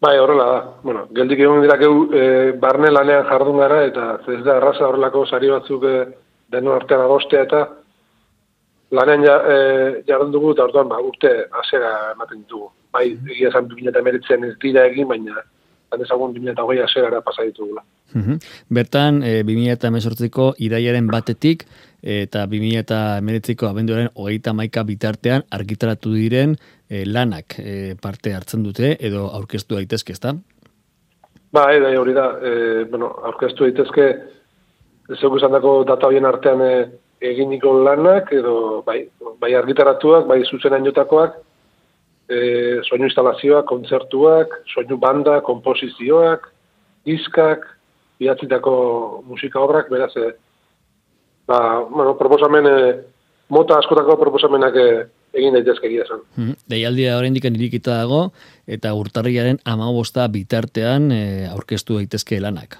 Bai, 0.00 0.18
horrela 0.20 0.44
da. 0.44 0.58
Bueno, 0.84 1.06
geldik 1.16 1.40
egon 1.40 1.62
dira 1.64 1.78
geu 1.80 2.06
e, 2.12 2.52
barne 2.60 2.90
lanean 2.92 3.24
jardun 3.30 3.58
gara, 3.62 3.80
eta 3.88 4.18
ez 4.28 4.42
da 4.44 4.58
erraza 4.60 4.84
horrelako 4.86 5.24
sari 5.26 5.48
batzuk 5.48 5.86
e, 5.88 5.94
deno 6.52 6.74
artean 6.76 7.00
agostea, 7.06 7.46
eta 7.48 7.62
lanean 8.96 9.26
ja, 9.26 9.36
e, 9.52 9.56
jardun 10.08 10.32
dugu, 10.34 10.54
eta 10.56 10.64
orduan 10.66 10.88
ba, 10.92 11.00
urte 11.02 11.32
asera 11.62 11.92
ematen 12.14 12.42
ditugu. 12.44 12.70
Bai, 12.96 13.10
egia 13.34 13.52
esan 13.52 13.68
2008 13.68 14.48
ez 14.50 14.56
dira 14.62 14.86
egin, 14.88 15.08
baina 15.10 15.42
han 15.92 16.02
ezagun 16.02 16.34
2008 16.34 16.84
aserara 16.84 17.20
pasa 17.24 17.44
ditugula. 17.46 17.82
Mhm. 18.14 18.38
Bertan, 18.70 19.22
e, 19.22 19.42
2018ko 19.44 20.54
iraiaren 20.62 21.06
batetik 21.10 21.66
eta 22.02 22.46
2019ko 22.46 23.66
abenduaren 23.68 24.10
hogeita 24.14 24.52
maika 24.54 24.84
bitartean 24.86 25.42
argitaratu 25.50 26.14
diren 26.14 26.54
e, 26.88 27.04
lanak 27.06 27.58
e, 27.58 27.94
parte 28.02 28.34
hartzen 28.34 28.62
dute 28.62 28.96
edo 29.00 29.26
aurkeztu 29.34 29.74
daitezke, 29.74 30.14
ezta? 30.14 30.36
Bai, 31.52 31.80
bai, 31.80 31.96
hori 31.96 32.14
da. 32.14 32.28
E, 32.42 32.84
bueno, 32.90 33.10
aurkeztu 33.30 33.66
daitezke 33.66 34.06
zeuk 35.14 35.38
data 35.86 36.06
horien 36.06 36.26
artean 36.26 36.62
e, 36.62 36.72
eginiko 37.20 37.72
lanak, 37.84 38.32
edo 38.32 38.82
bai, 38.86 39.06
bai 39.40 39.54
argitaratuak, 39.56 40.26
bai 40.28 40.42
zuzenan 40.44 40.84
jotakoak, 40.84 41.38
e, 42.28 42.38
soinu 42.88 43.08
instalazioak, 43.08 43.66
kontzertuak, 43.70 44.60
soinu 44.74 44.98
banda, 45.00 45.40
komposizioak, 45.46 46.50
diskak, 47.06 47.64
idatzitako 48.20 48.76
musika 49.28 49.60
obrak, 49.60 49.90
beraz, 49.92 50.12
e, 50.16 50.32
ba, 51.48 51.60
bueno, 51.90 52.16
proposamen, 52.18 52.66
e, 52.66 52.94
mota 53.48 53.78
askotako 53.78 54.18
proposamenak 54.20 54.76
e, 54.76 54.88
egin 55.36 55.54
daitezke 55.56 55.88
egia 55.88 56.04
esan. 56.06 56.24
Mhm. 56.36 56.58
Deialdia 56.70 57.16
oraindik 57.18 57.44
irikita 57.44 58.00
dago 58.02 58.32
eta 58.66 58.92
urtarriaren 58.94 59.60
15 59.64 60.28
bitartean 60.32 61.12
e, 61.12 61.46
aurkeztu 61.52 62.00
daitezke 62.00 62.40
lanak. 62.40 62.78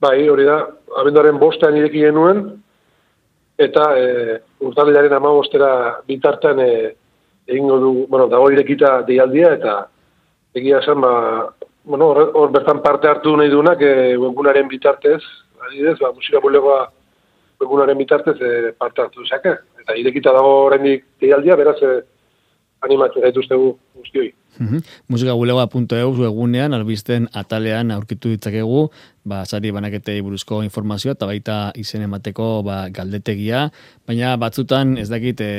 Bai, 0.00 0.28
hori 0.28 0.44
da, 0.44 0.58
abenduaren 1.00 1.38
bostean 1.38 1.76
ireki 1.76 2.02
genuen, 2.04 2.63
eta 3.58 3.84
e, 3.98 4.38
urtarrilaren 4.66 5.12
amabostera 5.14 6.00
bitartean 6.08 6.60
e, 6.60 6.70
egingo 7.46 7.78
du, 7.78 7.92
bueno, 8.08 8.26
dago 8.28 8.50
irekita 8.50 9.02
deialdia, 9.06 9.52
eta 9.58 9.76
egia 10.54 10.80
esan, 10.80 11.00
ba, 11.00 11.14
bueno, 11.84 12.10
hor, 12.10 12.30
hor 12.34 12.52
bertan 12.54 12.80
parte 12.82 13.08
hartu 13.08 13.36
nahi 13.36 13.52
duenak, 13.52 13.82
e, 13.82 14.16
webgunaren 14.16 14.68
bitartez, 14.68 15.20
adidez, 15.68 15.98
ba, 16.00 16.12
musika 16.12 16.40
bulegoa 16.40 16.86
webgunaren 17.60 17.98
bitartez 17.98 18.36
e, 18.40 18.72
parte 18.78 19.04
hartu 19.04 19.22
duzake. 19.22 19.54
Eta 19.84 19.96
irekita 20.00 20.32
dago 20.32 20.54
oraindik 20.70 21.04
deialdia, 21.20 21.58
beraz, 21.60 21.76
e, 21.82 22.00
animatu 22.84 23.22
gaituztegu 23.24 23.74
guztioi. 24.00 24.32
Mhm. 24.58 24.82
Musikabulegoa.eu 25.08 26.24
egunean 26.28 26.74
albisten 26.74 27.28
atalean 27.32 27.90
aurkitu 27.90 28.28
ditzakegu 28.28 28.88
ba 29.24 29.44
sari 29.48 29.72
banaketei 29.72 30.20
buruzko 30.22 30.62
informazioa 30.62 31.16
eta 31.16 31.26
baita 31.26 31.56
izen 31.80 32.04
emateko 32.04 32.62
ba, 32.62 32.88
galdetegia, 32.92 33.70
baina 34.06 34.36
batzutan 34.36 34.98
ez 35.00 35.08
dakit 35.08 35.40
e, 35.40 35.50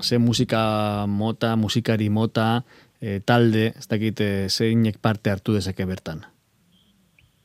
ze 0.00 0.18
musika 0.18 1.06
mota, 1.06 1.56
musikari 1.56 2.08
mota, 2.08 2.62
e, 3.00 3.20
talde, 3.20 3.72
ez 3.76 3.86
dakit 3.90 4.20
e, 4.20 4.48
zeinek 4.48 4.98
parte 5.02 5.30
hartu 5.30 5.54
dezake 5.58 5.86
bertan. 5.86 6.24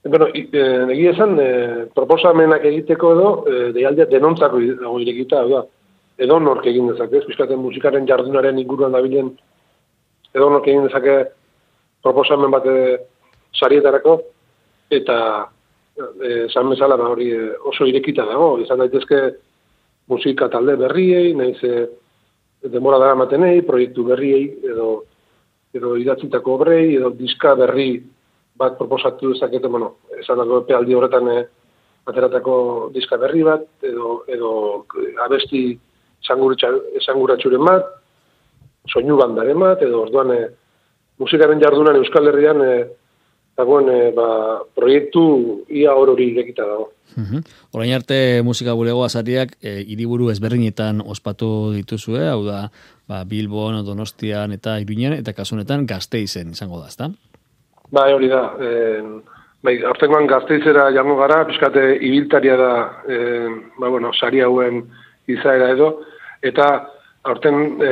Bueno, 0.03 0.27
e, 0.35 0.47
egia 0.51 1.13
esan, 1.13 1.37
e, 1.39 1.85
proposamenak 1.95 2.65
egiteko 2.67 3.13
edo, 3.15 3.29
e, 3.47 3.71
deialdia 3.77 4.05
denontzako 4.11 4.59
dago 4.81 4.99
irekita, 4.99 5.45
da, 5.47 5.63
edo 6.21 6.39
nork 6.39 6.67
egin 6.69 6.91
dezake, 6.91 7.21
ez, 7.23 7.57
musikaren 7.57 8.07
jardunaren 8.07 8.59
inguruan 8.59 8.93
dabilen 8.93 9.33
edo 10.33 10.49
nork 10.49 10.67
egin 10.67 10.87
dezake 10.87 11.17
proposamen 12.03 12.51
bat 12.51 12.65
e, 12.67 12.77
sarietarako, 13.53 14.17
eta 14.91 15.17
e, 15.95 16.45
esan 16.47 16.69
bezala 16.73 16.97
ba, 16.99 17.09
hori 17.13 17.29
e, 17.31 17.41
oso 17.69 17.87
irekita 17.89 18.25
dago, 18.27 18.57
izan 18.63 18.81
daitezke 18.83 19.21
musika 20.11 20.49
talde 20.51 20.75
berriei, 20.79 21.33
nahiz 21.37 21.59
e, 21.63 21.87
demora 22.73 22.99
dara 23.01 23.15
matenei, 23.19 23.61
proiektu 23.67 24.05
berriei, 24.09 24.45
edo, 24.73 24.89
edo 25.73 25.95
idatzitako 25.99 26.57
obrei, 26.57 26.95
edo 26.97 27.13
diska 27.17 27.55
berri 27.59 27.97
bat 28.59 28.77
proposatu 28.77 29.33
dezakete, 29.33 29.67
bueno, 29.67 29.95
esan 30.19 30.39
dago 30.41 30.61
epealdi 30.63 30.95
horretan 30.97 31.29
e, 31.31 31.39
ateratako 32.09 32.55
diska 32.93 33.17
berri 33.17 33.43
bat, 33.47 33.65
edo, 33.85 34.21
edo 34.27 34.51
abesti 35.23 35.65
esanguratxuren 36.23 37.63
bat, 37.65 37.89
soinu 38.89 39.17
bandaren 39.19 39.59
bat, 39.59 39.81
edo 39.81 40.03
orduan 40.07 40.33
e, 40.33 40.41
musikaren 41.21 41.61
jardunan 41.61 41.99
Euskal 42.01 42.27
Herrian 42.31 42.61
e, 42.63 42.73
dagoen 43.57 43.89
e, 43.89 43.99
ba, 44.15 44.27
proiektu 44.75 45.23
ia 45.69 45.93
hor 45.93 46.13
hori 46.15 46.31
irekita 46.33 46.65
dago. 46.67 46.89
Uhum. 47.13 47.43
Orain 47.77 47.93
arte 47.93 48.41
musika 48.45 48.73
bulegoa 48.73 49.09
sariak 49.09 49.53
e, 49.61 49.75
hiriburu 49.93 50.31
ezberdinetan 50.33 51.03
ospatu 51.05 51.73
dituzue, 51.75 52.25
hau 52.29 52.41
da 52.47 52.65
ba, 53.09 53.21
Bilbon, 53.29 53.83
Donostian 53.85 54.55
eta 54.55 54.79
Iruñan, 54.81 55.15
eta 55.19 55.35
kasunetan 55.37 55.85
gazteizen 55.89 56.55
izango 56.57 56.81
da, 56.81 56.89
ezta? 56.89 57.11
Bai, 57.93 58.09
hori 58.15 58.31
da. 58.31 58.41
E, 58.57 58.71
bai, 59.63 59.77
aurtengoan 59.85 60.27
gazteizera 60.27 60.89
jango 60.95 61.19
gara, 61.21 61.43
pixkate 61.49 61.85
ibiltaria 62.01 62.57
da, 62.57 62.73
e, 63.05 63.19
ba, 63.77 63.93
bueno, 63.93 64.11
sari 64.17 64.41
hauen 64.41 64.81
izaera 65.29 65.69
edo, 65.75 65.93
eta 66.43 66.71
aurten 67.23 67.59
e, 67.79 67.91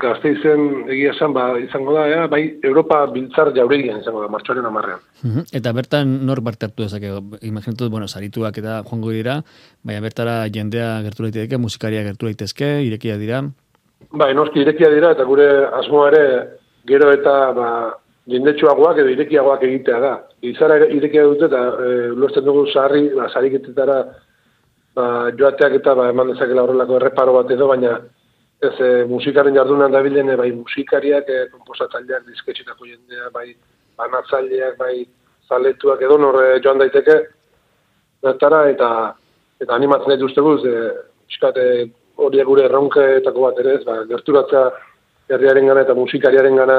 gazteizen 0.00 0.62
egia 0.88 1.12
esan 1.12 1.34
ba, 1.36 1.50
izango 1.60 1.92
da, 1.96 2.06
ea, 2.08 2.22
bai 2.32 2.42
Europa 2.64 3.02
biltzar 3.12 3.50
jauregian 3.56 4.00
izango 4.00 4.22
da, 4.22 4.30
martxoaren 4.32 4.68
amarrean. 4.68 5.02
Uhum. 5.20 5.44
Eta 5.52 5.72
bertan 5.76 6.14
nor 6.24 6.40
parte 6.46 6.68
hartu 6.68 6.86
dezake, 6.86 7.10
imaginatu, 7.44 7.90
bueno, 7.92 8.08
sarituak 8.08 8.62
eta 8.62 8.78
joango 8.88 9.12
dira, 9.12 9.36
baina 9.84 10.00
bertara 10.04 10.38
jendea 10.54 10.96
gertu 11.04 11.28
daiteke, 11.28 11.60
musikaria 11.60 12.06
gertu 12.08 12.30
daitezke, 12.30 12.70
irekia 12.88 13.18
dira. 13.20 13.42
Bai, 14.14 14.32
noski 14.36 14.64
irekia 14.64 14.88
dira, 14.94 15.12
eta 15.12 15.28
gure 15.28 15.48
asmoa 15.82 16.08
ere 16.14 16.24
gero 16.88 17.12
eta 17.12 17.36
ba, 17.56 17.68
jendetsuagoak 18.32 19.04
edo 19.04 19.12
irekiagoak 19.12 19.68
egitea 19.68 20.00
da. 20.00 20.16
Izara 20.44 20.80
irekia 20.88 21.28
dute 21.28 21.50
eta 21.52 21.64
e, 21.68 21.94
ulertzen 22.16 22.48
dugu 22.48 22.64
sarri, 22.72 23.10
ba, 23.12 23.28
sariketetara 23.28 24.02
ba, 24.96 25.06
joateak 25.36 25.80
eta 25.82 26.00
ba, 26.00 26.08
eman 26.16 26.32
dezakela 26.32 26.64
horrelako 26.64 27.02
erreparo 27.02 27.40
bat 27.42 27.52
edo, 27.52 27.68
baina 27.68 27.98
ez 28.68 28.74
e, 28.80 28.90
musikaren 29.10 29.56
jardunan 29.56 29.92
dabilen 29.92 30.30
e, 30.30 30.36
bai 30.36 30.50
musikariak, 30.52 31.28
e, 31.28 31.48
komposatzaileak, 31.52 32.24
disketxetako 32.30 32.88
jendea, 32.88 33.30
bai 33.34 33.52
banatzaileak, 33.98 34.78
bai 34.78 35.04
zaletuak 35.48 36.02
edo 36.02 36.18
norre 36.18 36.60
joan 36.64 36.80
daiteke. 36.82 37.18
Bertara 38.24 38.64
eta 38.72 38.90
eta 39.60 39.76
animatzen 39.76 40.18
dut 40.18 40.30
uste 40.30 40.44
guz, 40.44 40.60
e, 40.64 41.86
hori 42.16 42.42
gure 42.46 42.66
erronkeetako 42.68 43.46
bat 43.48 43.58
ere 43.62 43.78
ez, 43.78 43.84
ba, 43.86 44.02
gerturatza 44.10 44.68
herriaren 45.28 45.66
gana 45.70 45.82
eta 45.86 45.94
musikariaren 45.94 46.56
gana 46.56 46.78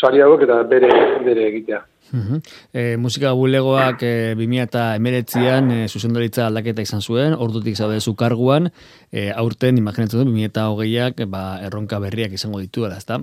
sari 0.00 0.22
hauek 0.24 0.46
eta 0.48 0.62
bere, 0.68 0.90
bere 1.24 1.48
egitea. 1.48 1.80
Mhm. 2.10 2.40
E, 2.74 2.96
musika 2.98 3.32
bulegoak 3.38 4.02
e, 4.02 4.14
2019an 4.34 5.70
e, 5.76 5.82
zuzendaritza 5.88 6.48
aldaketa 6.48 6.82
izan 6.82 7.04
zuen, 7.04 7.36
ordutik 7.38 7.76
zaude 7.76 8.00
zu 8.00 8.16
karguan, 8.18 8.72
e, 9.12 9.30
aurten 9.30 9.78
imaginatzen 9.78 10.24
du 10.24 10.32
2020ak 10.32 11.28
ba, 11.30 11.60
erronka 11.66 12.00
berriak 12.02 12.34
izango 12.34 12.58
dituela, 12.58 12.98
ezta? 12.98 13.20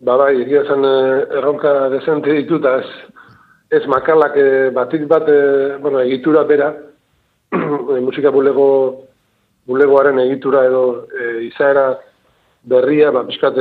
Ba 0.00 0.16
bai, 0.16 0.32
egia 0.40 0.62
zen 0.64 0.84
eh, 0.88 1.38
erronka 1.38 1.90
dezente 1.92 2.32
ditu, 2.32 2.56
ez, 2.68 2.86
ez 3.68 3.82
makalak 3.86 4.36
eh, 4.40 4.70
batik 4.72 5.04
bat, 5.08 5.28
eh, 5.28 5.76
bueno, 5.76 6.00
egitura 6.00 6.44
bera, 6.48 6.70
eh, 7.52 8.00
musika 8.00 8.32
bulego, 8.32 8.68
bulegoaren 9.68 10.18
egitura 10.22 10.64
edo 10.64 10.84
eh, 11.12 11.44
izaera 11.50 11.98
berria, 12.64 13.10
ba, 13.12 13.26
pixkat 13.28 13.60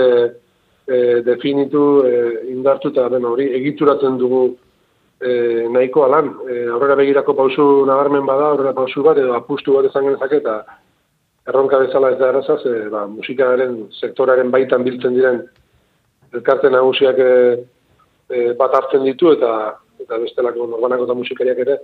eh, 0.90 1.22
definitu, 1.22 1.86
eh, 2.06 2.34
indartu, 2.52 2.90
eta 2.90 3.08
bueno, 3.10 3.34
hori 3.36 3.48
egituratzen 3.62 4.18
dugu 4.18 4.44
eh, 5.22 5.68
nahiko 5.70 6.04
alan. 6.06 6.34
Eh, 6.50 6.66
aurrera 6.74 6.96
begirako 6.96 7.36
pausu 7.36 7.70
nabarmen 7.86 8.26
bada, 8.26 8.52
aurrera 8.52 8.74
pausu 8.74 9.04
bat, 9.04 9.18
edo 9.18 9.34
apustu 9.38 9.78
bat 9.78 9.86
ezan 9.86 10.10
genezake, 10.10 10.42
eta 10.44 10.64
erronka 11.48 11.80
bezala 11.80 12.12
ez 12.14 12.20
da 12.20 12.30
errazaz, 12.30 12.62
eh, 12.66 12.90
ba, 12.90 13.06
musikaren 13.08 13.82
sektoraren 14.02 14.52
baitan 14.52 14.84
biltzen 14.84 15.18
diren 15.18 15.44
elkarte 16.34 16.70
nagusiak 16.70 17.20
e, 17.20 17.32
e, 18.30 18.42
bat 18.58 18.76
hartzen 18.78 19.06
ditu 19.08 19.34
eta 19.34 19.54
eta 20.00 20.20
bestelako 20.22 20.68
norbanako 20.70 21.08
eta 21.08 21.18
musikariak 21.18 21.62
ere 21.66 21.78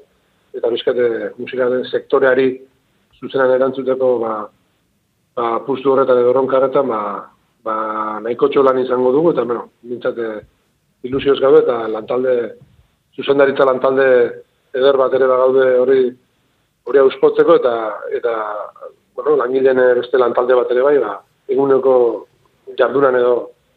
eta 0.56 0.72
bizkate 0.72 1.08
musikaren 1.40 1.86
sektoreari 1.90 2.50
zuzenan 3.20 3.56
erantzuteko 3.56 4.12
ba, 4.22 4.34
ba 5.36 5.48
pustu 5.66 5.92
horretan 5.92 6.22
edo 6.22 6.34
erronka 6.34 6.60
horretan 6.60 6.88
ba, 6.92 7.02
ba 7.66 7.76
nahiko 8.22 8.50
txolan 8.50 8.84
izango 8.84 9.12
dugu 9.16 9.34
eta 9.34 9.44
bueno, 9.44 9.70
mintzate 9.90 10.28
ilusioz 11.08 11.40
gaude 11.42 11.64
eta 11.64 11.88
lantalde 11.90 12.36
zuzendaritza 13.16 13.66
lantalde 13.66 14.08
eder 14.76 14.98
bat 15.02 15.14
ere 15.18 15.28
gaude 15.32 15.66
hori 15.82 16.02
hori 16.86 17.02
auspotzeko 17.02 17.58
eta 17.62 17.76
eta 18.20 18.36
bueno, 19.16 19.38
langileen 19.40 19.80
beste 20.02 20.20
lantalde 20.20 20.58
bat 20.58 20.72
ere 20.72 20.84
bai, 20.86 20.98
ba, 21.00 21.18
eguneko 21.50 21.96
jardunan 22.78 23.16
edo 23.16 23.36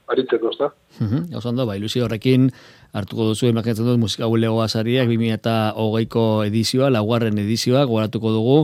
aritzeko, 0.09 0.51
ezta? 0.51 0.71
Oso 1.37 1.51
ondo, 1.51 1.67
ba, 1.69 1.77
ilusio 1.77 2.07
horrekin 2.07 2.49
hartuko 2.97 3.31
duzu, 3.31 3.51
imaginatzen 3.53 3.87
dut, 3.87 4.01
musika 4.01 4.27
bulegoa 4.27 4.67
sariak, 4.69 5.09
2008ko 5.13 6.25
edizioa, 6.49 6.91
laugarren 6.91 7.39
edizioa, 7.39 7.85
gogoratuko 7.85 8.33
dugu, 8.35 8.59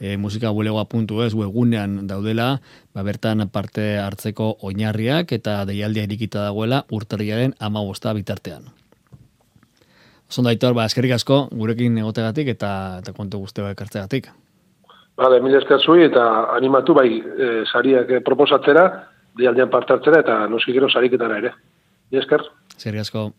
e, 0.00 0.16
musikabulegoa.es 0.16 1.34
webgunean 1.34 2.06
daudela, 2.08 2.60
ba, 2.94 3.02
bertan 3.02 3.48
parte 3.52 3.98
hartzeko 3.98 4.56
oinarriak 4.62 5.32
eta 5.32 5.64
deialdia 5.68 6.06
irikita 6.08 6.48
dagoela 6.48 6.84
urtarriaren 6.90 7.54
amabosta 7.60 8.12
bitartean. 8.12 8.68
Oso 10.28 10.42
ondo, 10.42 10.50
Aitor, 10.50 10.74
ba, 10.76 10.84
eskerrik 10.84 11.14
asko, 11.16 11.46
gurekin 11.52 11.96
egotegatik 11.98 12.52
eta, 12.52 12.70
eta 13.02 13.14
kontu 13.16 13.40
guztioa 13.40 13.72
ekartzegatik. 13.72 14.28
Bale, 15.18 15.40
mila 15.42 15.58
esker 15.58 15.80
zui 15.82 16.04
eta 16.06 16.24
animatu 16.54 16.94
bai 16.94 17.08
e, 17.18 17.48
sariak 17.72 18.20
proposatzera, 18.26 18.84
dialdean 19.38 19.70
parte 19.72 19.96
hartzera 19.96 20.20
eta 20.22 20.44
noski 20.52 20.76
gero 20.76 20.90
sariketara 20.90 21.40
ere. 21.42 21.56
Mila 22.12 22.22
esker. 22.22 22.46
Eskerrik 22.76 23.06
asko. 23.06 23.30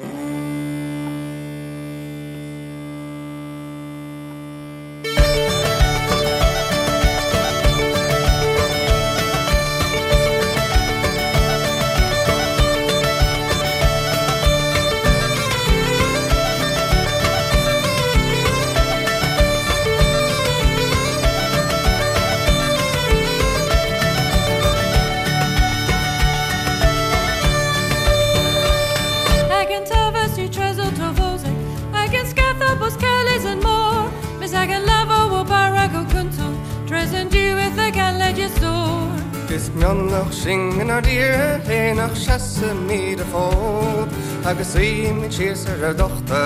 yr 45.86 45.96
dochta 45.98 46.42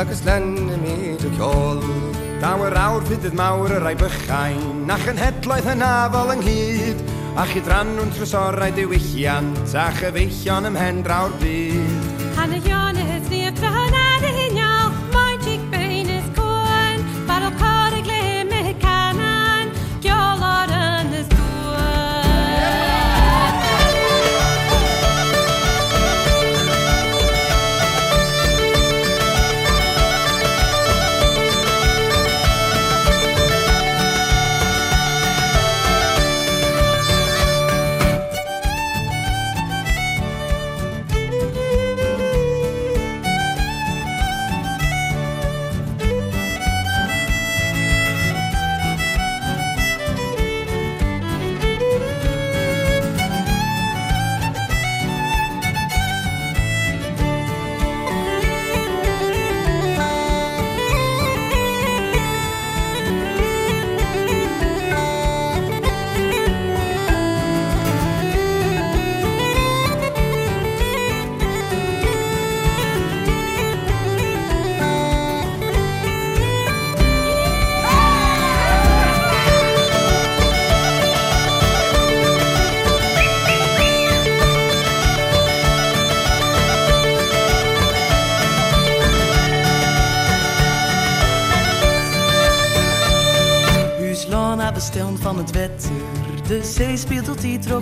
ac 0.00 0.12
ys 0.12 0.22
len 0.26 0.52
y 0.68 0.78
mi 0.82 0.96
dy 1.20 1.30
ciol. 1.38 1.82
Dawer 2.42 2.76
awr 2.76 3.06
fydd 3.08 3.30
mawr 3.38 3.72
yr 3.78 3.88
ai 3.88 3.94
bychain 3.98 4.92
ac 4.92 5.06
yn 5.12 5.20
hedlaeth 5.22 5.70
yn 5.72 5.84
afal 5.86 6.34
ynghyd 6.36 7.04
a 7.40 7.46
chydran 7.50 7.94
nhw'n 7.96 8.12
trysorau 8.14 8.76
diwylliant 8.76 9.76
a 9.78 9.88
chyfeillion 9.98 10.68
ymhen 10.70 11.04
draw'r 11.06 11.38
byd. 11.40 12.24
Hanna 12.36 12.83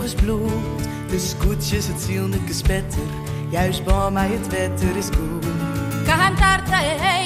is 0.05 0.15
bloed. 0.15 0.51
De 1.09 1.19
scootjes, 1.19 1.87
het 1.87 2.01
ziellijke 2.01 2.53
spetter. 2.53 3.09
Juist 3.51 3.85
bij 3.85 4.11
mij 4.11 4.29
het 4.29 4.49
wetter 4.49 4.97
is 4.97 5.07
goed. 5.07 5.47
Cantarte 6.05 6.81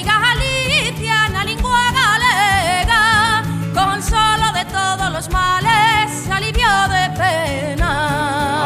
Galicia, 0.05 1.29
la 1.31 1.43
lingua 1.43 1.91
galega, 1.93 3.41
consolo 3.73 4.51
de 4.53 4.65
todos 4.71 5.11
los 5.11 5.27
males, 5.27 6.29
alivio 6.29 6.87
de 6.87 7.11
pena. 7.17 7.57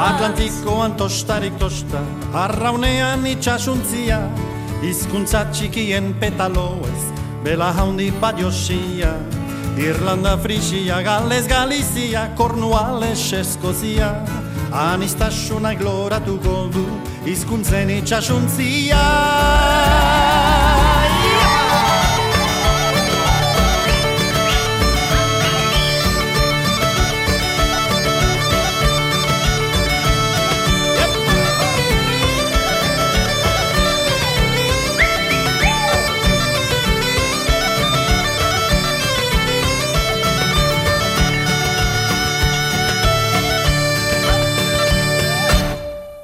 Atlantikoan 0.02 0.96
tostarik 0.96 1.58
tosta 1.58 2.02
Arraunean 2.34 3.26
itxasuntzia 3.26 4.18
Hizkuntza 4.82 5.44
txikien 5.54 6.16
petaloez 6.20 7.06
Bela 7.46 7.70
haundi 7.78 8.10
bat 8.22 8.40
josia 8.42 9.14
Irlanda, 9.78 10.38
Frisia, 10.38 11.02
Gales, 11.02 11.48
Galizia, 11.48 12.30
Cornuales, 12.36 13.34
Eskozia. 13.34 14.26
Anistasunak 14.72 15.82
loratuko 15.84 16.70
du 16.72 16.86
hizkuntzen 17.28 17.90
itxasuntzia 17.90 19.02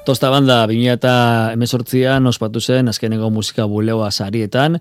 Tosta 0.08 0.30
banda 0.32 0.62
2018an 0.64 2.30
ospatu 2.30 2.62
zen 2.64 2.88
azkeneko 2.88 3.28
musika 3.28 3.66
bulegoa 3.68 4.08
sarietan, 4.08 4.78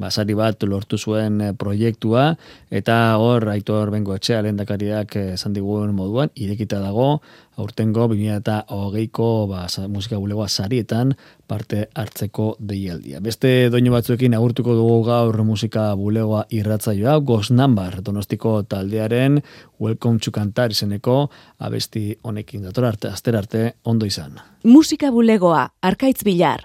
ba, 0.00 0.10
sari 0.10 0.34
bat 0.34 0.64
lortu 0.64 0.98
zuen 0.98 1.40
eh, 1.44 1.52
proiektua, 1.52 2.30
eta 2.72 2.96
hor 3.20 3.48
Aitor 3.52 3.92
Bengo 3.92 4.16
etxea 4.16 4.40
lehendakariak 4.46 5.16
eh, 5.20 5.26
esan 5.36 5.54
digun 5.56 5.92
moduan, 5.96 6.32
irekita 6.34 6.80
dago, 6.80 7.20
aurtengo 7.60 8.06
2008ko 8.08 9.28
ba, 9.50 9.66
musika 9.92 10.18
bulegoa 10.18 10.48
sarietan 10.48 11.12
parte 11.50 11.88
hartzeko 11.94 12.54
deialdia. 12.58 13.20
Beste 13.20 13.68
doinu 13.72 13.92
batzuekin 13.92 14.34
agurtuko 14.38 14.74
dugu 14.78 15.02
gaur 15.08 15.42
musika 15.44 15.90
bulegoa 15.98 16.46
irratzaioa, 16.56 17.18
Ghost 17.20 17.52
Number, 17.52 18.00
donostiko 18.02 18.62
taldearen 18.62 19.42
Welcome 19.80 20.20
to 20.24 20.32
Cantar 20.32 20.72
izeneko 20.72 21.26
abesti 21.58 22.14
honekin 22.24 22.64
dator 22.68 22.88
arte, 22.92 23.12
aster 23.12 23.36
arte, 23.36 23.66
ondo 23.84 24.08
izan. 24.08 24.40
Musika 24.64 25.12
bulegoa, 25.12 25.68
arkaitz 25.82 26.22
bilar. 26.24 26.64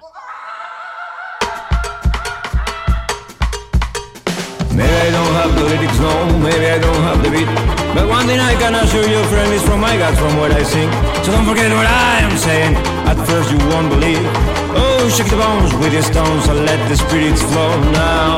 Have 5.46 5.56
the 5.56 5.66
lyrics, 5.70 6.00
no, 6.00 6.14
maybe 6.42 6.66
I 6.66 6.80
don't 6.80 7.02
have 7.06 7.22
the 7.22 7.30
beat. 7.30 7.50
But 7.94 8.10
one 8.10 8.26
thing 8.26 8.40
I 8.40 8.54
can 8.58 8.74
assure 8.74 9.06
you, 9.06 9.22
friend, 9.30 9.54
is 9.54 9.62
from 9.62 9.80
my 9.80 9.96
God, 9.96 10.18
from 10.18 10.34
what 10.42 10.52
I 10.52 10.64
sing. 10.64 10.90
So 11.22 11.32
don't 11.34 11.46
forget 11.46 11.70
what 11.70 11.86
I 11.86 12.26
am 12.26 12.36
saying. 12.38 12.74
At 13.06 13.18
first 13.30 13.52
you 13.54 13.60
won't 13.70 13.90
believe. 13.94 14.26
Oh, 14.74 15.06
shake 15.14 15.30
the 15.30 15.38
bones 15.38 15.72
with 15.78 15.94
your 15.94 16.02
stones 16.02 16.50
and 16.50 16.66
let 16.66 16.82
the 16.90 16.98
spirits 16.98 17.42
flow 17.46 17.72
now. 17.94 18.36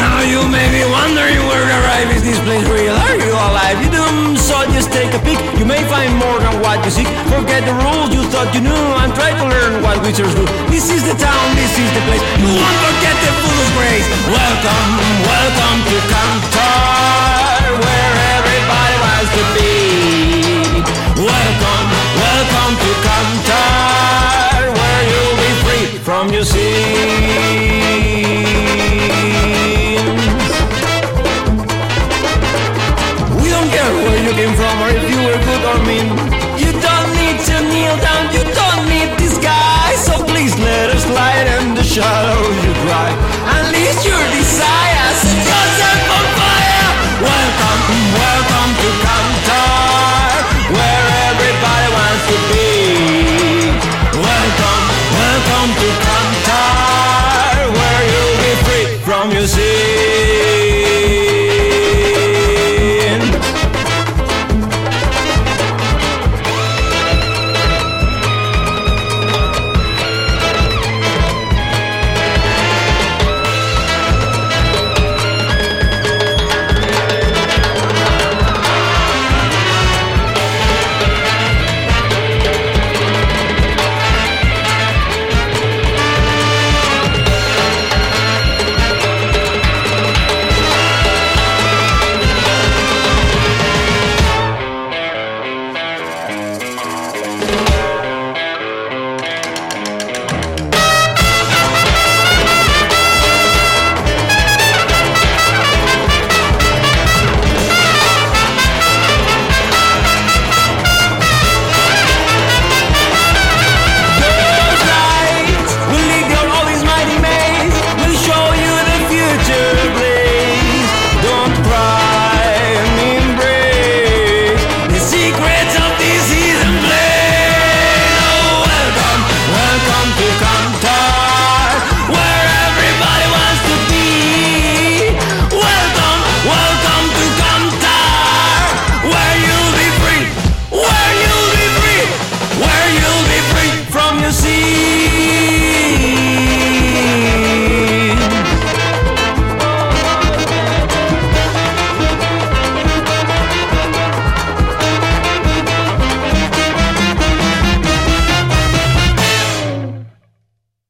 Now 0.00 0.18
you 0.24 0.40
may 0.48 0.66
be 0.72 0.82
wondering 0.88 1.40
where 1.52 1.64
the 1.68 1.76
arrive 1.84 2.10
is 2.16 2.22
this 2.24 2.40
place 2.46 2.64
real? 2.64 2.96
Are 2.96 3.18
you 3.27 3.27
alive? 3.48 3.80
You 3.82 3.90
do 3.90 4.04
so 4.36 4.56
just 4.76 4.92
take 4.92 5.12
a 5.16 5.20
peek. 5.24 5.40
You 5.58 5.64
may 5.64 5.82
find 5.88 6.12
more 6.16 6.38
than 6.38 6.60
what 6.60 6.84
you 6.84 6.92
seek. 6.92 7.08
Forget 7.32 7.64
the 7.64 7.74
rules 7.84 8.12
you 8.12 8.22
thought 8.32 8.52
you 8.54 8.60
knew 8.60 8.84
and 9.00 9.10
try 9.16 9.32
to 9.32 9.44
learn 9.48 9.82
what 9.82 9.96
witchers 10.04 10.32
do. 10.36 10.44
This 10.68 10.92
is 10.92 11.02
the 11.08 11.16
town, 11.16 11.46
this 11.56 11.72
is 11.80 11.90
the 11.96 12.02
place. 12.08 12.22
You 12.40 12.48
won't 12.52 12.78
forget 12.84 13.16
the 13.24 13.32
fool's 13.40 13.70
grace. 13.76 14.08
Welcome, 14.28 14.88
welcome 15.24 15.78
to 15.88 15.96
Cantar, 16.12 17.64
where 17.84 18.14
everybody 18.36 18.96
wants 19.04 19.30
to 19.36 19.44
be. 19.56 19.72
Welcome, 21.18 21.86
welcome 22.24 22.72
to 22.84 22.90
Cantar, 23.04 23.77